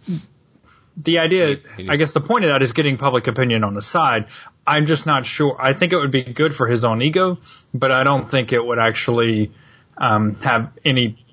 [0.96, 1.56] the idea,
[1.88, 4.26] I guess the point of that is getting public opinion on the side.
[4.66, 5.56] I'm just not sure.
[5.58, 7.38] I think it would be good for his own ego,
[7.72, 9.52] but I don't think it would actually
[9.96, 11.24] um, have any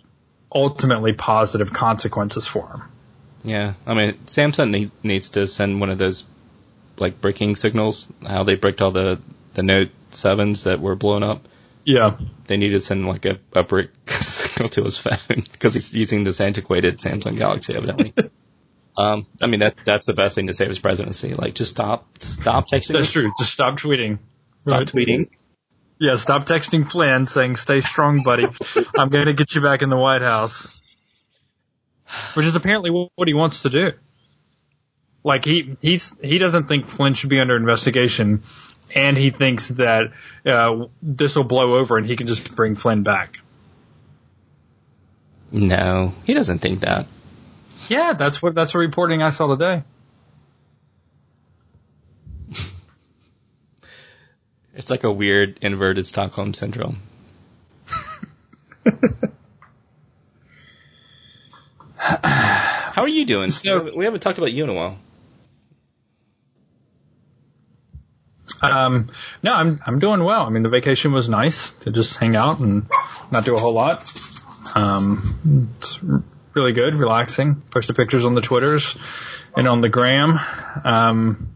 [0.54, 2.82] ultimately positive consequences for him.
[3.44, 6.26] Yeah, I mean, Samsung need, needs to send one of those
[6.98, 8.08] like breaking signals.
[8.26, 9.20] How they bricked all the
[9.54, 11.42] the Note sevens that were blown up.
[11.84, 12.18] Yeah.
[12.48, 15.18] They need to send like a, a brick signal to his phone
[15.52, 18.14] because he's using this antiquated Samsung Galaxy evidently.
[18.98, 21.34] um, I mean that that's the best thing to save his presidency.
[21.34, 23.32] Like just stop stop texting, That's true.
[23.40, 24.20] Just stop tweeting.
[24.60, 24.88] stop Right.
[24.88, 25.30] tweeting.
[26.00, 28.48] Yeah, stop texting Flynn saying "Stay strong, buddy.
[28.98, 30.68] I'm going to get you back in the White House,"
[32.34, 33.92] which is apparently what he wants to do.
[35.24, 38.42] Like he he's he doesn't think Flynn should be under investigation,
[38.96, 40.12] and he thinks that
[40.46, 43.40] uh, this will blow over and he can just bring Flynn back.
[45.52, 47.06] No, he doesn't think that.
[47.88, 49.84] Yeah, that's what that's the reporting I saw today.
[54.74, 57.02] It's like a weird inverted Stockholm syndrome.
[61.98, 63.50] How are you doing?
[63.52, 64.98] So- we haven't talked about you in a while.
[68.62, 69.10] Um,
[69.44, 70.46] no, I'm I'm doing well.
[70.46, 72.88] I mean, the vacation was nice to just hang out and
[73.32, 74.02] not do a whole lot.
[74.76, 76.00] Um, it's
[76.54, 77.62] really good, relaxing.
[77.72, 78.98] Posted pictures on the Twitters
[79.56, 80.40] and on the gram.
[80.84, 81.50] Um,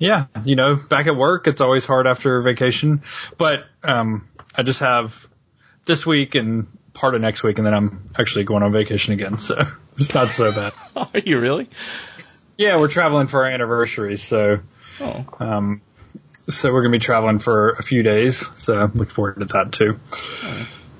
[0.00, 3.02] yeah, you know, back at work, it's always hard after vacation,
[3.36, 5.26] but um, I just have
[5.86, 9.38] this week and part of next week, and then I'm actually going on vacation again,
[9.38, 9.56] so
[9.96, 10.72] it's not so bad.
[10.96, 11.68] Are you really?
[12.56, 14.60] Yeah, we're traveling for our anniversary, so
[15.00, 15.80] Oh, um,
[16.48, 18.48] so we're gonna be traveling for a few days.
[18.56, 19.98] So look forward to that too.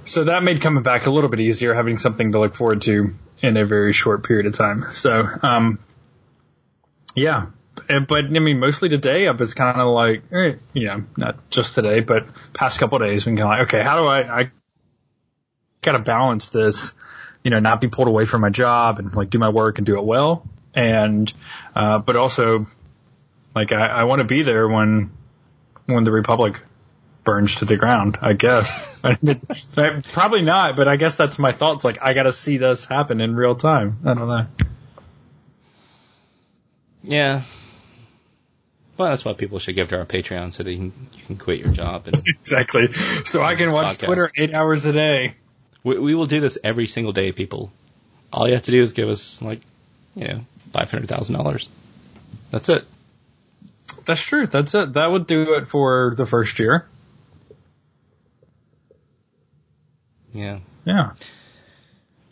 [0.05, 3.15] So that made coming back a little bit easier, having something to look forward to
[3.41, 4.85] in a very short period of time.
[4.93, 5.79] So, um,
[7.15, 7.47] yeah.
[7.89, 11.51] Uh, But I mean, mostly today I was kind of like, eh, you know, not
[11.51, 14.41] just today, but past couple of days, been kind of like, okay, how do I,
[14.41, 14.51] I
[15.83, 16.95] got to balance this,
[17.45, 19.87] you know, not be pulled away from my job and like do my work and
[19.87, 20.45] do it well.
[20.75, 21.33] And,
[21.77, 22.67] uh, but also
[23.55, 25.11] like I, I want to be there when,
[25.89, 26.61] when the Republic
[27.25, 28.89] burns to the ground, I guess.
[29.05, 29.41] I mean,
[29.77, 31.85] I- probably not, but I guess that's my thoughts.
[31.85, 33.99] Like I got to see this happen in real time.
[34.05, 34.47] I don't know.
[37.03, 37.43] yeah.
[38.97, 41.37] Well, that's why people should give to our Patreon so that you can, you can
[41.39, 42.07] quit your job.
[42.09, 42.93] And Exactly.
[43.25, 44.07] So I can watch Podcast.
[44.07, 45.35] Twitter eight hours a day.
[45.85, 47.73] we, we will do this every single day, people.
[48.33, 49.61] All you have to do is give us like,
[50.17, 50.41] you know,
[50.73, 51.69] five hundred thousand dollars.
[52.51, 52.85] That's it.
[54.05, 54.47] That's true.
[54.47, 54.95] That's it.
[54.95, 56.87] That would do it for the first year.
[60.33, 60.61] Yeah.
[60.85, 61.13] Yeah.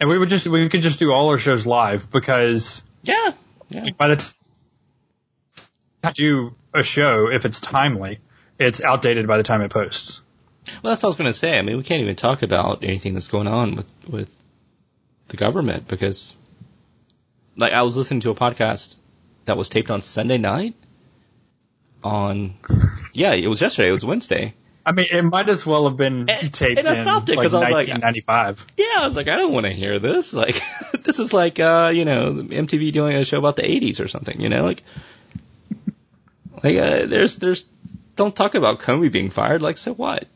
[0.00, 3.32] And we would just, we could just do all our shows live because Yeah.
[3.68, 3.90] Yeah.
[3.96, 4.16] by the
[6.02, 8.18] time you do a show, if it's timely,
[8.58, 10.22] it's outdated by the time it posts.
[10.82, 11.58] Well, that's what I was going to say.
[11.58, 14.30] I mean, we can't even talk about anything that's going on with with
[15.28, 16.36] the government because,
[17.56, 18.96] like, I was listening to a podcast
[19.44, 20.74] that was taped on Sunday night.
[22.06, 22.54] On,
[23.12, 23.88] yeah, it was yesterday.
[23.88, 24.54] It was Wednesday.
[24.84, 27.36] I mean, it might as well have been And- taped and I in stopped it
[27.36, 28.66] like 'cause I was like- 1995.
[28.76, 30.32] Yeah, I was like, I don't want to hear this.
[30.32, 30.60] Like,
[31.02, 34.40] this is like, uh, you know, MTV doing a show about the '80s or something.
[34.40, 34.82] You know, like,
[36.62, 37.64] like uh, there's there's
[38.14, 39.60] don't talk about Comey being fired.
[39.62, 40.26] Like, so what?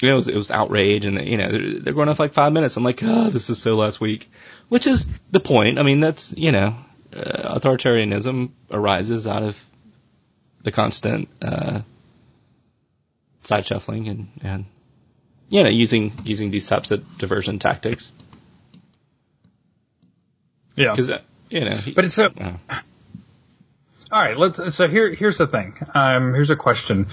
[0.00, 2.34] You know, it was, it was outrage, and you know they're, they're going off like
[2.34, 2.76] five minutes.
[2.76, 4.28] I'm like, oh, this is so last week,
[4.68, 5.78] which is the point.
[5.78, 6.74] I mean, that's you know,
[7.16, 9.64] uh, authoritarianism arises out of
[10.64, 11.80] the constant uh,
[13.42, 14.64] side shuffling and and
[15.48, 18.12] you know using using these types of diversion tactics
[20.76, 20.90] Yeah.
[20.90, 21.10] because
[21.50, 21.76] you know.
[21.76, 22.56] he- But it's a, uh,
[24.10, 24.74] All right, let's.
[24.74, 25.74] So here, here's the thing.
[25.94, 27.06] Um, here's a question.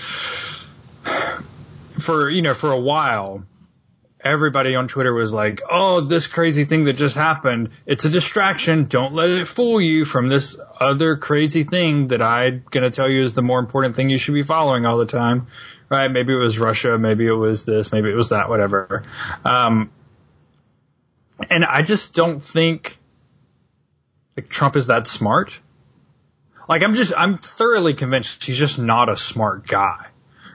[2.00, 3.44] For you know, for a while,
[4.24, 7.70] everybody on Twitter was like, "Oh, this crazy thing that just happened.
[7.86, 8.86] It's a distraction.
[8.86, 13.22] Don't let it fool you from this other crazy thing that I'm gonna tell you
[13.22, 15.48] is the more important thing you should be following all the time."
[15.90, 16.10] Right?
[16.10, 16.98] Maybe it was Russia.
[16.98, 17.92] Maybe it was this.
[17.92, 18.50] Maybe it was that.
[18.50, 19.04] Whatever.
[19.44, 19.92] Um,
[21.50, 22.98] and I just don't think
[24.38, 25.60] like Trump is that smart.
[26.70, 30.06] Like I'm just I'm thoroughly convinced he's just not a smart guy.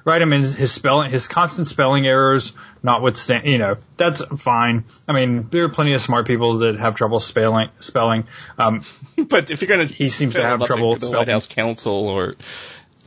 [0.07, 0.23] Right?
[0.23, 4.85] I mean his spelling his constant spelling errors notwithstanding you know, that's fine.
[5.09, 8.29] I mean, there are plenty of smart people that have trouble spelling spelling.
[8.57, 8.85] Um
[9.27, 11.19] but if you're gonna, He seems to have trouble the, the spelling.
[11.27, 12.35] White House counsel or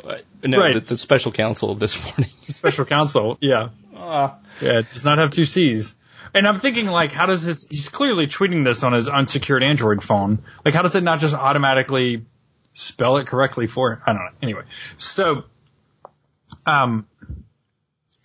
[0.04, 0.74] uh, no, Right.
[0.74, 2.30] the, the special counsel this morning.
[2.50, 3.70] special counsel, yeah.
[3.96, 4.38] Ah.
[4.62, 5.96] Yeah, it does not have two C's.
[6.34, 10.04] And I'm thinking like how does this he's clearly tweeting this on his unsecured Android
[10.04, 10.40] phone.
[10.66, 12.26] Like how does it not just automatically
[12.74, 14.02] spell it correctly for?
[14.06, 14.32] I don't know.
[14.42, 14.64] Anyway.
[14.98, 15.46] So
[16.70, 17.08] um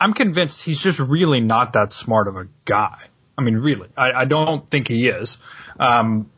[0.00, 2.98] I'm convinced he's just really not that smart of a guy.
[3.38, 3.88] I mean really.
[3.96, 5.38] I, I don't think he is.
[5.78, 6.30] Um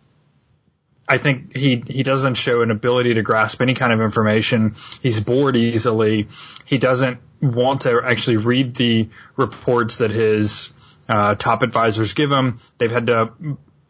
[1.08, 4.74] I think he he doesn't show an ability to grasp any kind of information.
[5.02, 6.28] He's bored easily.
[6.64, 10.72] He doesn't want to actually read the reports that his
[11.08, 12.58] uh, top advisors give him.
[12.78, 13.32] They've had to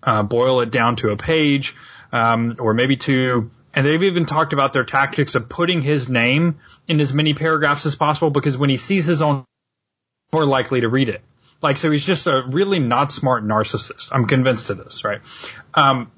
[0.03, 1.75] uh, boil it down to a page
[2.13, 3.51] um, or maybe two.
[3.77, 6.59] And they've even talked about their tactics of putting his name
[6.89, 9.45] in as many paragraphs as possible because when he sees his own,
[10.33, 11.23] more likely to read it.
[11.63, 14.09] Like so, he's just a really not smart narcissist.
[14.13, 15.21] I'm convinced of this, right?
[15.75, 16.11] Um,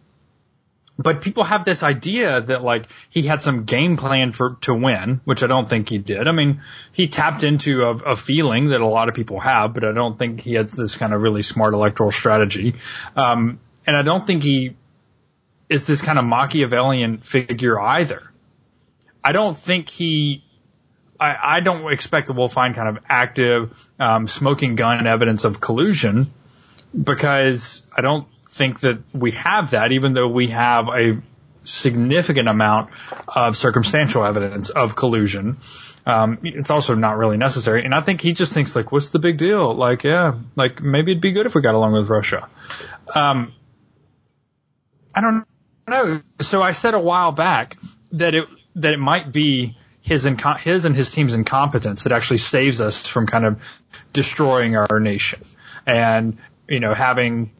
[0.98, 5.20] but people have this idea that like he had some game plan for to win,
[5.24, 6.26] which I don't think he did.
[6.26, 9.84] I mean, he tapped into a, a feeling that a lot of people have, but
[9.84, 12.74] I don't think he had this kind of really smart electoral strategy.
[13.14, 14.76] Um, and I don't think he
[15.68, 18.22] is this kind of Machiavellian figure either.
[19.22, 20.44] I don't think he
[21.20, 25.60] I, I don't expect that we'll find kind of active um, smoking gun evidence of
[25.60, 26.32] collusion
[27.00, 31.20] because I don't think that we have that, even though we have a
[31.64, 32.90] significant amount
[33.26, 35.58] of circumstantial evidence of collusion.
[36.06, 37.84] Um, it's also not really necessary.
[37.84, 39.74] And I think he just thinks like, what's the big deal?
[39.74, 42.48] Like, yeah, like maybe it'd be good if we got along with Russia.
[43.14, 43.52] Um,
[45.14, 45.46] I don't
[45.88, 46.22] know.
[46.40, 47.76] So I said a while back
[48.12, 52.38] that it, that it might be his, inco- his and his team's incompetence that actually
[52.38, 53.62] saves us from kind of
[54.12, 55.42] destroying our nation
[55.86, 57.50] and, you know, having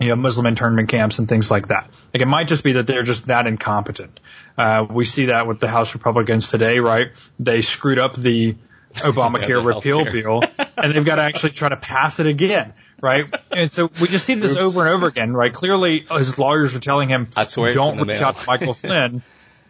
[0.00, 1.88] you know, Muslim internment camps and things like that.
[2.12, 4.18] Like it might just be that they're just that incompetent.
[4.58, 7.12] Uh, we see that with the House Republicans today, right?
[7.38, 8.56] They screwed up the
[9.02, 10.42] Obamacare yeah, repeal bill
[10.76, 12.72] and they've got to actually try to pass it again,
[13.02, 13.26] right?
[13.50, 14.60] And so we just see this Oops.
[14.60, 15.52] over and over again, right?
[15.52, 19.22] Clearly uh, his lawyers are telling him, don't reach out to Michael Flynn.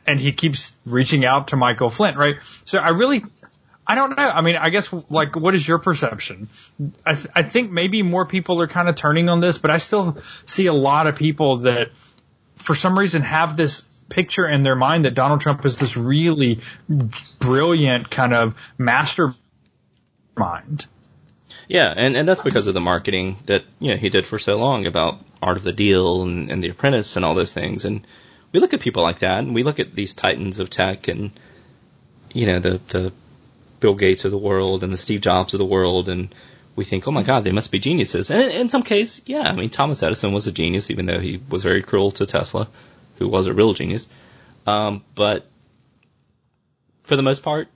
[0.07, 2.37] and he keeps reaching out to Michael Flynn, right?
[2.65, 3.25] So I really,
[3.87, 4.29] I don't know.
[4.29, 6.49] I mean, I guess like, what is your perception?
[7.07, 10.19] I, I think maybe more people are kind of turning on this, but I still
[10.47, 11.91] see a lot of people that,
[12.57, 16.61] for some reason, have this picture in their mind that Donald Trump is this really
[17.41, 19.37] brilliant kind of mastermind.
[21.69, 24.57] Yeah, and, and that's because of the marketing that you know he did for so
[24.57, 27.85] long about Art of the Deal and, and The Apprentice and all those things.
[27.85, 28.07] And
[28.53, 31.31] we look at people like that, and we look at these titans of tech, and
[32.33, 33.13] you know the the
[33.81, 36.35] Bill Gates of the world and the Steve Jobs of the world, and
[36.77, 38.31] we think, oh my God, they must be geniuses.
[38.31, 41.41] And in some case, yeah, I mean, Thomas Edison was a genius, even though he
[41.49, 42.69] was very cruel to Tesla,
[43.17, 44.09] who was a real genius.
[44.67, 45.47] Um, but
[47.05, 47.69] for the most part,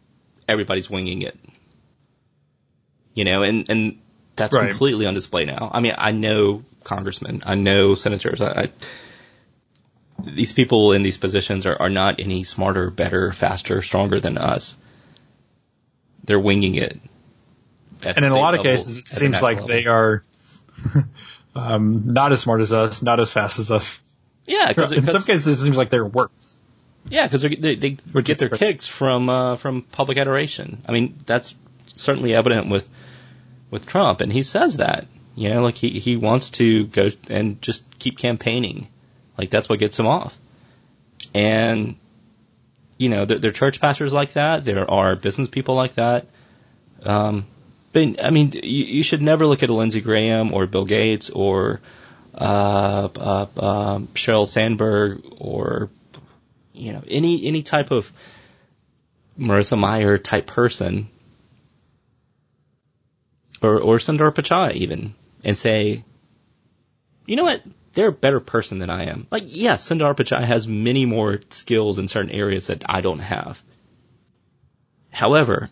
[0.48, 1.38] everybody's winging it.
[3.14, 3.98] You know, and, and
[4.36, 4.70] that's right.
[4.70, 5.70] completely on display now.
[5.72, 8.72] I mean, I know congressmen, I know senators, I, I
[10.24, 14.76] these people in these positions are, are not any smarter, better, faster, stronger than us
[16.28, 17.00] they're winging it.
[18.02, 19.68] And in a lot of cases, it seems like level.
[19.68, 20.22] they are
[21.56, 23.98] um, not as smart as us, not as fast as us.
[24.48, 26.58] Yeah, cause, in some cases, it seems like they're worse.
[27.08, 30.82] Yeah, because they, they, they get their kicks from uh, from public adoration.
[30.86, 31.54] I mean, that's
[31.96, 32.88] certainly evident with
[33.70, 35.06] with Trump, and he says that.
[35.36, 38.88] You know, like he he wants to go and just keep campaigning,
[39.36, 40.36] like that's what gets him off.
[41.34, 41.96] And
[42.96, 44.64] you know, there, there are church pastors like that.
[44.64, 46.26] There are business people like that.
[47.04, 47.46] Um,
[47.92, 51.30] but I mean, you, you should never look at a Lindsey Graham or Bill Gates
[51.30, 51.80] or
[52.38, 55.90] uh, uh, uh, Sheryl Sandberg or
[56.72, 58.12] you know any any type of
[59.38, 61.08] Marissa Mayer type person
[63.60, 65.14] or or Sundar Pichai even
[65.44, 66.04] and say,
[67.26, 67.62] you know what,
[67.94, 69.26] they're a better person than I am.
[69.30, 73.62] Like, yes, Sundar Pichai has many more skills in certain areas that I don't have.
[75.10, 75.70] However,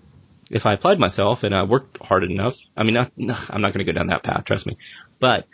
[0.51, 3.13] if I applied myself and I worked hard enough, I mean, not,
[3.51, 4.77] I'm not going to go down that path, trust me.
[5.21, 5.47] But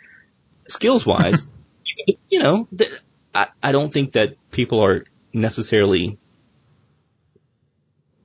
[0.67, 1.49] skills wise,
[2.29, 2.67] you know,
[3.33, 6.17] I, I don't think that people are necessarily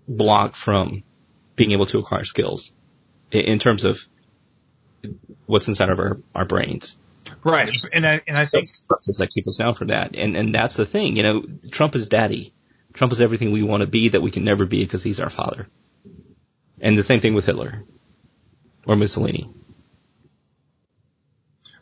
[0.07, 1.03] blocked from
[1.57, 2.72] being able to acquire skills
[3.30, 4.01] in, in terms of
[5.47, 6.97] what's inside of our, our brains.
[7.45, 7.70] Right.
[7.95, 10.16] And I, and I think that keep us down from that.
[10.16, 12.53] And, and that's the thing, you know, Trump is daddy.
[12.95, 15.30] Trump is everything we want to be that we can never be because he's our
[15.30, 15.68] father.
[16.80, 17.84] And the same thing with Hitler
[18.86, 19.49] or Mussolini.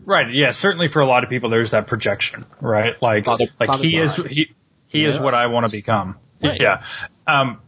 [0.07, 0.33] Right.
[0.33, 0.53] Yeah.
[0.53, 3.01] Certainly for a lot of people, there's that projection, right?
[3.03, 4.55] Like, father, like father he is, he,
[4.87, 5.09] he yeah.
[5.09, 6.17] is what I want to become.
[6.43, 6.61] Right.
[6.61, 6.85] Yeah.
[7.27, 7.61] Um,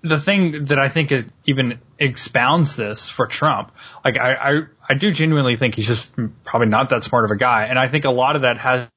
[0.00, 3.72] the thing that I think is even expounds this for Trump,
[4.04, 6.10] like I, I, I do genuinely think he's just
[6.44, 7.66] probably not that smart of a guy.
[7.66, 8.88] And I think a lot of that has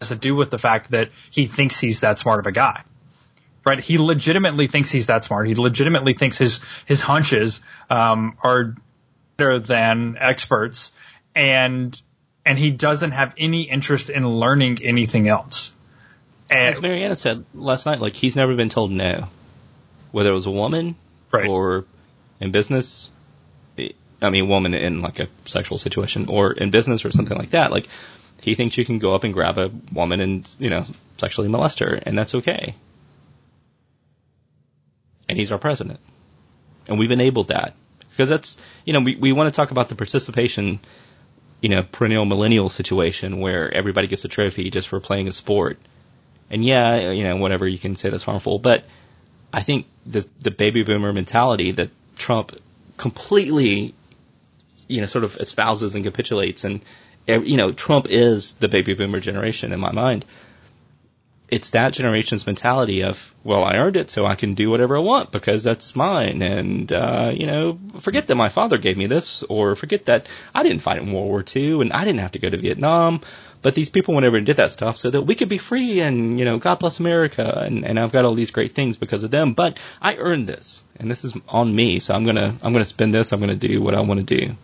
[0.00, 2.82] to do with the fact that he thinks he's that smart of a guy.
[3.64, 3.78] Right?
[3.78, 5.48] He legitimately thinks he's that smart.
[5.48, 7.60] He legitimately thinks his, his hunches,
[7.90, 8.74] um, are
[9.36, 10.92] better than experts
[11.34, 12.00] and,
[12.44, 15.72] and he doesn't have any interest in learning anything else.
[16.50, 19.28] And, As Mariana said last night, like he's never been told no
[20.12, 20.94] whether it was a woman
[21.32, 21.48] right.
[21.48, 21.84] or
[22.40, 23.10] in business.
[24.22, 27.70] I mean, woman in like a sexual situation or in business or something like that.
[27.70, 27.88] Like,
[28.40, 30.82] he thinks you can go up and grab a woman and, you know,
[31.18, 32.74] sexually molest her, and that's okay.
[35.28, 36.00] And he's our president.
[36.86, 37.74] And we've enabled that.
[38.10, 40.78] Because that's, you know, we, we want to talk about the participation,
[41.64, 45.78] you know, perennial millennial situation where everybody gets a trophy just for playing a sport.
[46.50, 48.84] And yeah, you know, whatever, you can say that's harmful, but
[49.50, 51.88] I think the the baby boomer mentality that
[52.18, 52.52] Trump
[52.98, 53.94] completely,
[54.88, 56.82] you know, sort of espouses and capitulates, and
[57.26, 60.26] you know, Trump is the baby boomer generation in my mind.
[61.48, 65.00] It's that generation's mentality of, well, I earned it, so I can do whatever I
[65.00, 66.40] want because that's mine.
[66.42, 70.62] And, uh, you know, forget that my father gave me this, or forget that I
[70.62, 73.20] didn't fight in World War II and I didn't have to go to Vietnam.
[73.60, 76.00] But these people went over and did that stuff so that we could be free
[76.00, 77.62] and, you know, God bless America.
[77.64, 79.54] And, and I've got all these great things because of them.
[79.54, 82.00] But I earned this and this is on me.
[82.00, 83.32] So I'm going to, I'm going to spend this.
[83.32, 84.54] I'm going to do what I want to do.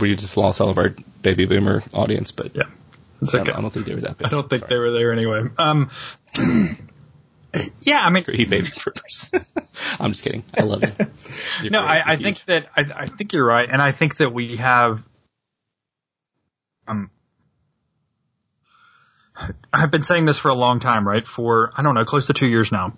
[0.00, 2.64] We just lost all of our baby boomer audience, but yeah.
[3.24, 3.42] It's okay.
[3.42, 4.26] I, don't, I don't think they were that big.
[4.26, 4.70] I don't think Sorry.
[4.70, 5.42] they were there anyway.
[5.58, 5.90] Um,
[7.80, 9.30] yeah, I mean, you baby boomers.
[9.98, 10.44] I'm just kidding.
[10.56, 10.82] I love
[11.62, 11.70] you.
[11.70, 14.56] no, I, I think that I, I think you're right, and I think that we
[14.56, 15.02] have.
[16.86, 17.10] Um,
[19.72, 21.26] I've been saying this for a long time, right?
[21.26, 22.96] For I don't know, close to two years now.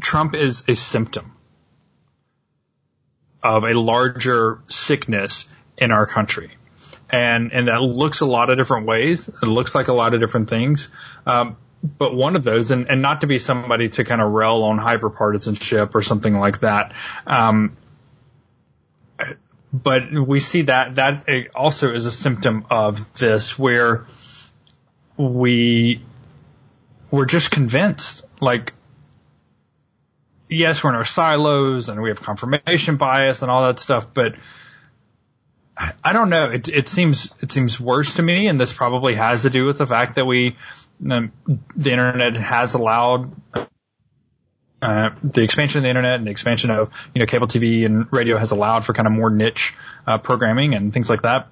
[0.00, 1.36] Trump is a symptom
[3.42, 5.46] of a larger sickness
[5.76, 6.50] in our country
[7.12, 9.28] and and that looks a lot of different ways.
[9.28, 10.88] It looks like a lot of different things.
[11.26, 11.56] Um,
[11.98, 14.78] but one of those, and, and not to be somebody to kind of rail on
[14.78, 16.92] hyperpartisanship or something like that,
[17.26, 17.76] um,
[19.72, 24.04] but we see that that also is a symptom of this, where
[25.16, 26.02] we
[27.10, 28.72] we're just convinced, like
[30.48, 34.34] yes, we're in our silos and we have confirmation bias and all that stuff, but
[36.04, 36.50] I don't know.
[36.50, 39.78] It, it seems it seems worse to me, and this probably has to do with
[39.78, 40.56] the fact that we
[41.08, 41.32] um,
[41.74, 43.32] the internet has allowed
[44.80, 48.06] uh, the expansion of the internet and the expansion of you know cable TV and
[48.12, 49.74] radio has allowed for kind of more niche
[50.06, 51.48] uh, programming and things like that.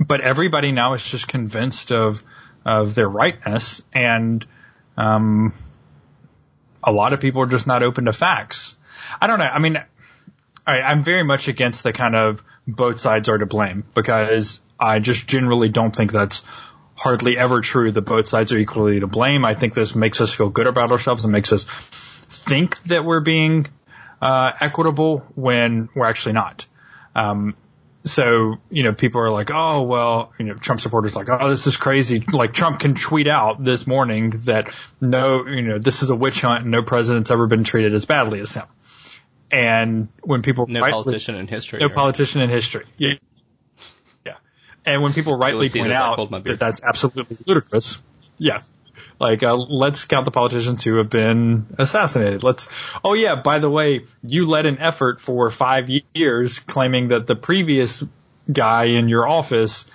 [0.00, 2.22] But everybody now is just convinced of
[2.64, 4.44] of their rightness, and
[4.96, 5.54] um,
[6.82, 8.76] a lot of people are just not open to facts.
[9.20, 9.44] I don't know.
[9.46, 9.82] I mean,
[10.66, 14.98] I, I'm very much against the kind of both sides are to blame because I
[14.98, 16.44] just generally don't think that's
[16.96, 19.44] hardly ever true that both sides are equally to blame.
[19.44, 21.66] I think this makes us feel good about ourselves and makes us
[22.28, 23.66] think that we're being
[24.22, 26.66] uh, equitable when we're actually not.
[27.14, 27.56] Um,
[28.04, 31.66] so, you know, people are like, oh, well, you know, Trump supporters like, oh, this
[31.66, 32.22] is crazy.
[32.30, 36.42] Like Trump can tweet out this morning that no, you know, this is a witch
[36.42, 38.66] hunt and no president's ever been treated as badly as him.
[39.50, 41.94] And when people no politician in history, no right?
[41.94, 43.14] politician in history, yeah,
[44.24, 44.36] yeah.
[44.84, 47.98] And when people rightly point out that that's absolutely ludicrous,
[48.38, 48.60] yeah,
[49.20, 52.42] like uh, let's count the politicians who have been assassinated.
[52.42, 52.68] Let's,
[53.04, 57.36] oh yeah, by the way, you led an effort for five years claiming that the
[57.36, 58.02] previous
[58.50, 59.90] guy in your office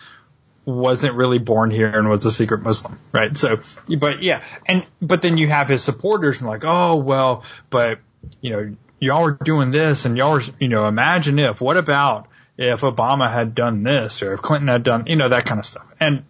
[0.66, 3.36] wasn't really born here and was a secret Muslim, right?
[3.36, 3.60] So,
[3.98, 8.00] but yeah, and but then you have his supporters and like, oh well, but
[8.42, 12.28] you know, y'all are doing this and y'all are, you know, imagine if, what about
[12.58, 15.66] if Obama had done this or if Clinton had done, you know, that kind of
[15.66, 15.88] stuff.
[16.00, 16.24] And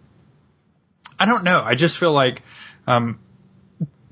[1.18, 1.62] I don't know.
[1.62, 2.42] I just feel like,
[2.86, 3.18] um,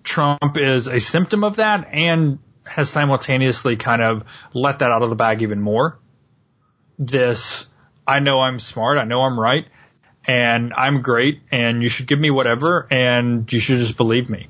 [0.03, 5.11] Trump is a symptom of that and has simultaneously kind of let that out of
[5.11, 5.99] the bag even more.
[6.99, 7.67] This,
[8.07, 8.99] I know I'm smart.
[8.99, 9.67] I know I'm right
[10.27, 14.49] and I'm great and you should give me whatever and you should just believe me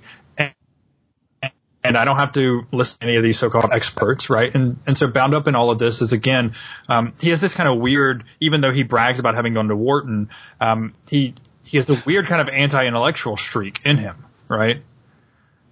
[1.89, 4.55] and I don't have to listen to any of these so-called experts, right?
[4.55, 6.55] And and so bound up in all of this is again,
[6.87, 9.77] um, he has this kind of weird, even though he brags about having gone to
[9.77, 10.29] Wharton,
[10.61, 11.35] um, he
[11.65, 14.83] he has a weird kind of anti-intellectual streak in him, right?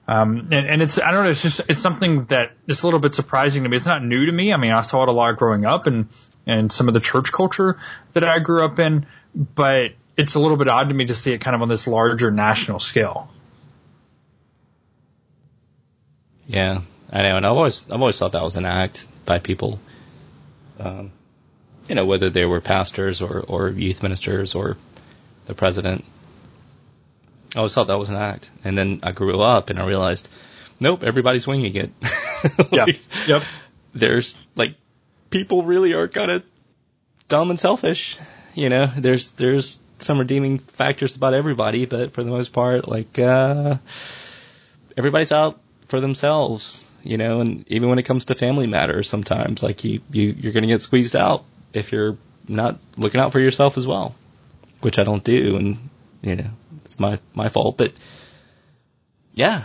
[0.08, 3.00] Um, and, and it's I don't know, it's just it's something that is a little
[3.00, 3.76] bit surprising to me.
[3.76, 4.54] It's not new to me.
[4.54, 6.08] I mean, I saw it a lot growing up, and
[6.46, 7.76] and some of the church culture
[8.14, 9.04] that I grew up in,
[9.34, 11.86] but it's a little bit odd to me to see it kind of on this
[11.86, 13.28] larger national scale.
[16.46, 19.80] Yeah, I know, and I've always I've always thought that was an act by people.
[20.78, 21.12] Um,
[21.88, 24.76] you know, whether they were pastors or or youth ministers or
[25.46, 26.04] the president.
[27.54, 30.28] I always thought that was an act, and then I grew up and I realized,
[30.78, 31.90] nope, everybody's winging it.
[32.58, 32.86] like, yeah.
[33.26, 33.42] Yep.
[33.94, 34.74] There's like
[35.30, 36.44] people really are kind of
[37.28, 38.18] dumb and selfish.
[38.54, 43.18] You know, there's there's some redeeming factors about everybody, but for the most part, like
[43.18, 43.78] uh,
[44.96, 49.62] everybody's out for themselves, you know, and even when it comes to family matters, sometimes
[49.62, 52.18] like you, you, you're going to get squeezed out if you're
[52.48, 54.14] not looking out for yourself as well,
[54.80, 55.56] which I don't do.
[55.56, 55.88] And,
[56.22, 56.50] you know,
[56.84, 57.92] it's my, my fault, but
[59.34, 59.64] yeah.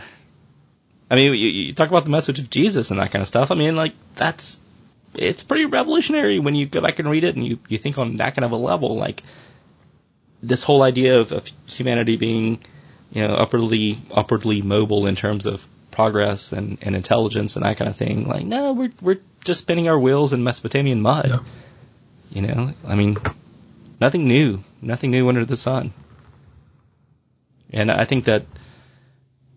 [1.10, 3.52] I mean, you, you talk about the message of Jesus and that kind of stuff.
[3.52, 4.60] I mean, like that's,
[5.16, 8.18] it's pretty revolutionary when you go back and read it and you, you think on
[8.18, 9.24] that kind of a level, like
[10.42, 12.60] this whole idea of, of humanity being,
[13.12, 17.90] you know, upwardly, upwardly mobile in terms of progress and, and intelligence and that kind
[17.90, 18.28] of thing.
[18.28, 21.30] Like, no, we're we're just spinning our wheels in Mesopotamian mud.
[21.30, 21.40] Yeah.
[22.30, 23.18] You know, I mean,
[24.00, 25.94] nothing new, nothing new under the sun.
[27.72, 28.46] And I think that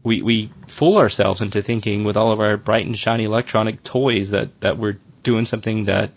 [0.02, 4.30] we we fool ourselves into thinking with all of our bright and shiny electronic toys
[4.30, 6.10] that that we're doing something that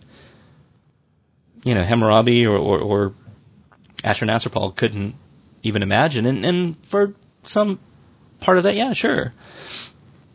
[1.63, 3.13] you know Hammurabi or or, or
[4.03, 5.15] Ashurnasirpal couldn't
[5.63, 6.25] even imagine.
[6.25, 7.79] And and for some
[8.39, 9.33] part of that, yeah, sure.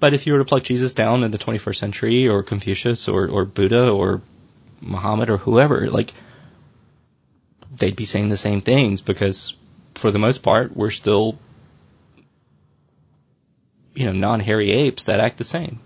[0.02, 3.28] But if you were to plug Jesus down in the 21st century, or Confucius, or
[3.28, 4.20] or Buddha, or
[4.80, 6.10] Muhammad, or whoever, like
[7.70, 9.54] they'd be saying the same things because
[9.94, 11.38] for the most part, we're still
[13.94, 15.78] you know, non-hairy apes that act the same.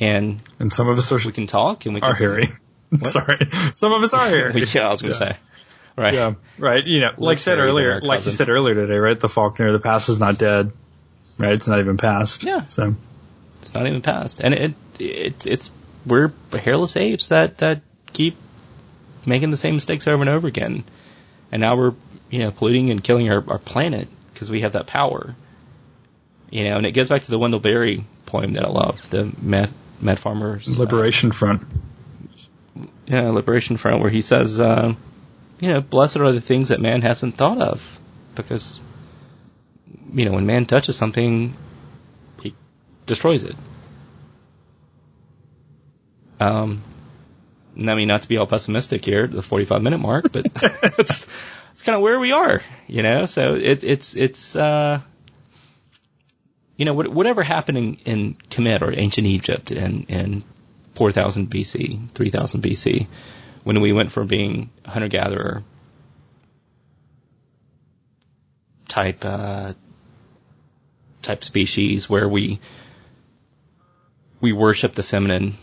[0.00, 2.48] And and some of us are we can talk and we are can, hairy.
[3.04, 3.38] Sorry,
[3.74, 4.64] some of us are hairy.
[4.74, 5.18] yeah, I was gonna Yeah.
[5.18, 5.36] say.
[5.96, 6.14] Right.
[6.14, 6.84] Yeah, right.
[6.84, 9.18] You know, like said earlier, like you said earlier today, right?
[9.18, 10.72] The Faulkner, the past is not dead.
[11.38, 11.52] Right?
[11.52, 12.42] It's not even past.
[12.42, 12.66] Yeah.
[12.68, 12.94] So
[13.62, 14.40] It's not even past.
[14.40, 15.70] And it it's it's
[16.06, 18.36] we're hairless apes that that keep
[19.26, 20.84] making the same mistakes over and over again.
[21.52, 21.94] And now we're,
[22.30, 25.34] you know, polluting and killing our, our planet because we have that power.
[26.50, 29.32] You know, and it goes back to the Wendell Berry poem that I love, the
[29.40, 29.70] Mad,
[30.00, 31.62] Mad Farmers uh, Liberation Front.
[33.06, 34.94] yeah, Liberation Front, where he says, uh,
[35.60, 37.98] you know, blessed are the things that man hasn't thought of,
[38.34, 38.80] because,
[40.12, 41.54] you know, when man touches something,
[42.42, 42.54] he
[43.06, 43.56] destroys it.
[46.38, 46.82] Um,
[47.76, 50.46] I mean, not to be all pessimistic here at the 45 minute mark, but
[50.98, 51.26] it's,
[51.72, 55.00] it's kind of where we are, you know, so it, it's, it's, uh,
[56.76, 60.42] you know, whatever happened in, in Kemet or ancient Egypt in, and
[60.94, 63.06] 4000 BC, 3000 BC,
[63.64, 65.62] when we went from being hunter gatherer
[68.96, 69.74] type uh,
[71.20, 72.58] type species where we
[74.40, 75.54] we worship the feminine,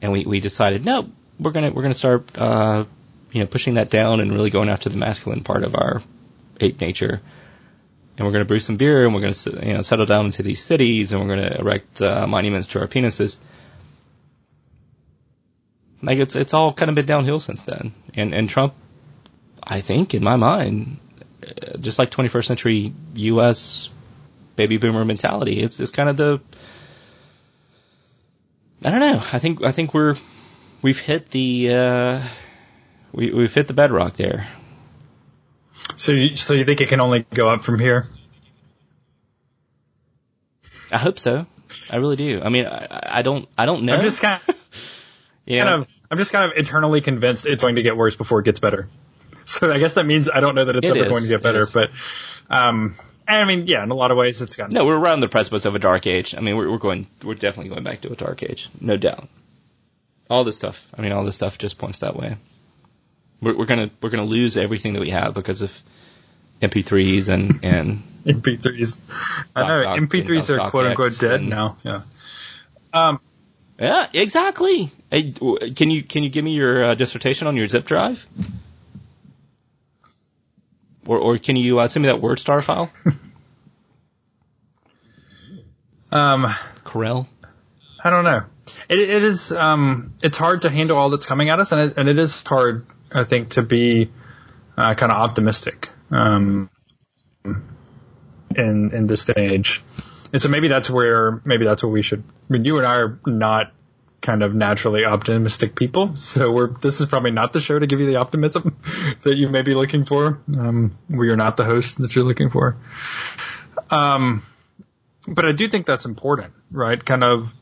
[0.00, 1.10] and we, we decided no,
[1.40, 2.84] we're gonna we're gonna start uh,
[3.32, 6.02] you know pushing that down and really going after the masculine part of our
[6.60, 7.20] ape nature.
[8.16, 10.62] And we're to brew some beer, and we're to you know settle down into these
[10.62, 13.38] cities, and we're to erect uh, monuments to our penises.
[16.02, 17.94] Like it's it's all kind of been downhill since then.
[18.14, 18.74] And and Trump,
[19.62, 20.98] I think in my mind,
[21.78, 23.90] just like 21st century U.S.
[24.56, 26.40] baby boomer mentality, it's it's kind of the
[28.84, 29.22] I don't know.
[29.32, 30.16] I think I think we're
[30.82, 32.28] we've hit the uh,
[33.12, 34.48] we we've hit the bedrock there.
[35.96, 38.06] So, you, so you think it can only go up from here?
[40.90, 41.46] I hope so.
[41.90, 42.40] I really do.
[42.42, 43.94] I mean, I, I don't I don't know.
[43.94, 44.54] I'm just kind of,
[45.46, 48.40] know, kind of, I'm just kind of internally convinced it's going to get worse before
[48.40, 48.88] it gets better.
[49.60, 51.10] So I guess that means I don't know that it's It ever is.
[51.10, 51.90] going to get better, but,
[52.48, 52.94] um,
[53.26, 54.74] and I mean, yeah, in a lot of ways it's gotten.
[54.74, 56.34] No, we're around the precipice of a dark age.
[56.36, 59.28] I mean, we're, we're going, we're definitely going back to a dark age, no doubt.
[60.28, 62.36] All this stuff, I mean, all this stuff just points that way.
[63.42, 65.72] We're, we're gonna, we're gonna lose everything that we have because of
[66.62, 69.00] MP3s and and MP3s.
[69.56, 71.76] I know Doc, MP3s Doc, are quote unquote dead and- now.
[71.82, 72.02] Yeah.
[72.92, 73.20] Um,
[73.78, 74.90] yeah, exactly.
[75.10, 78.26] Hey, can you can you give me your uh, dissertation on your zip drive?
[81.06, 82.90] Or, or can you uh, send me that WordStar file?
[86.12, 86.44] um,
[86.84, 87.26] Corel?
[88.02, 88.42] I don't know.
[88.88, 91.98] It, it is, um, it's hard to handle all that's coming at us, and it,
[91.98, 94.10] and it is hard, I think, to be
[94.76, 96.70] uh, kind of optimistic um,
[97.44, 99.82] in in this stage.
[100.32, 102.22] And so maybe that's where maybe that's what we should.
[102.22, 103.72] I mean, you and I are not
[104.20, 108.00] kind of naturally optimistic people, so we're this is probably not the show to give
[108.00, 108.76] you the optimism
[109.22, 110.40] that you may be looking for.
[110.48, 112.76] Um, we are not the host that you're looking for.
[113.90, 114.42] Um,
[115.28, 117.02] but I do think that's important, right?
[117.02, 117.52] Kind of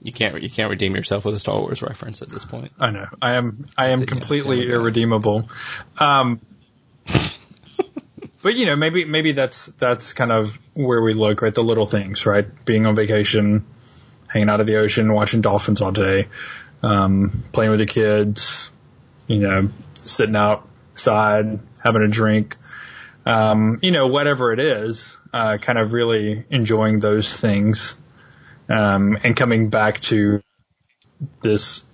[0.00, 2.72] You can't you can't redeem yourself with a Star Wars reference at this point.
[2.78, 3.06] I know.
[3.20, 3.64] I am.
[3.76, 5.48] I am completely yeah, irredeemable.
[5.98, 6.40] Um,
[8.42, 11.54] but you know, maybe maybe that's that's kind of where we look, right?
[11.54, 12.46] The little things, right?
[12.64, 13.64] Being on vacation,
[14.34, 16.26] hanging out at the ocean, watching dolphins all day,
[16.82, 18.70] um, playing with the kids,
[19.28, 22.56] you know, sitting outside, having a drink,
[23.24, 27.94] um, you know, whatever it is, uh, kind of really enjoying those things,
[28.68, 30.42] um, and coming back to
[31.40, 31.84] this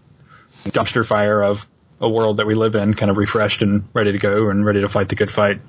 [0.65, 1.67] dumpster fire of
[2.01, 4.81] a world that we live in, kind of refreshed and ready to go and ready
[4.81, 5.61] to fight the good fight.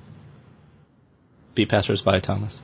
[1.54, 2.62] Be passers by, Thomas.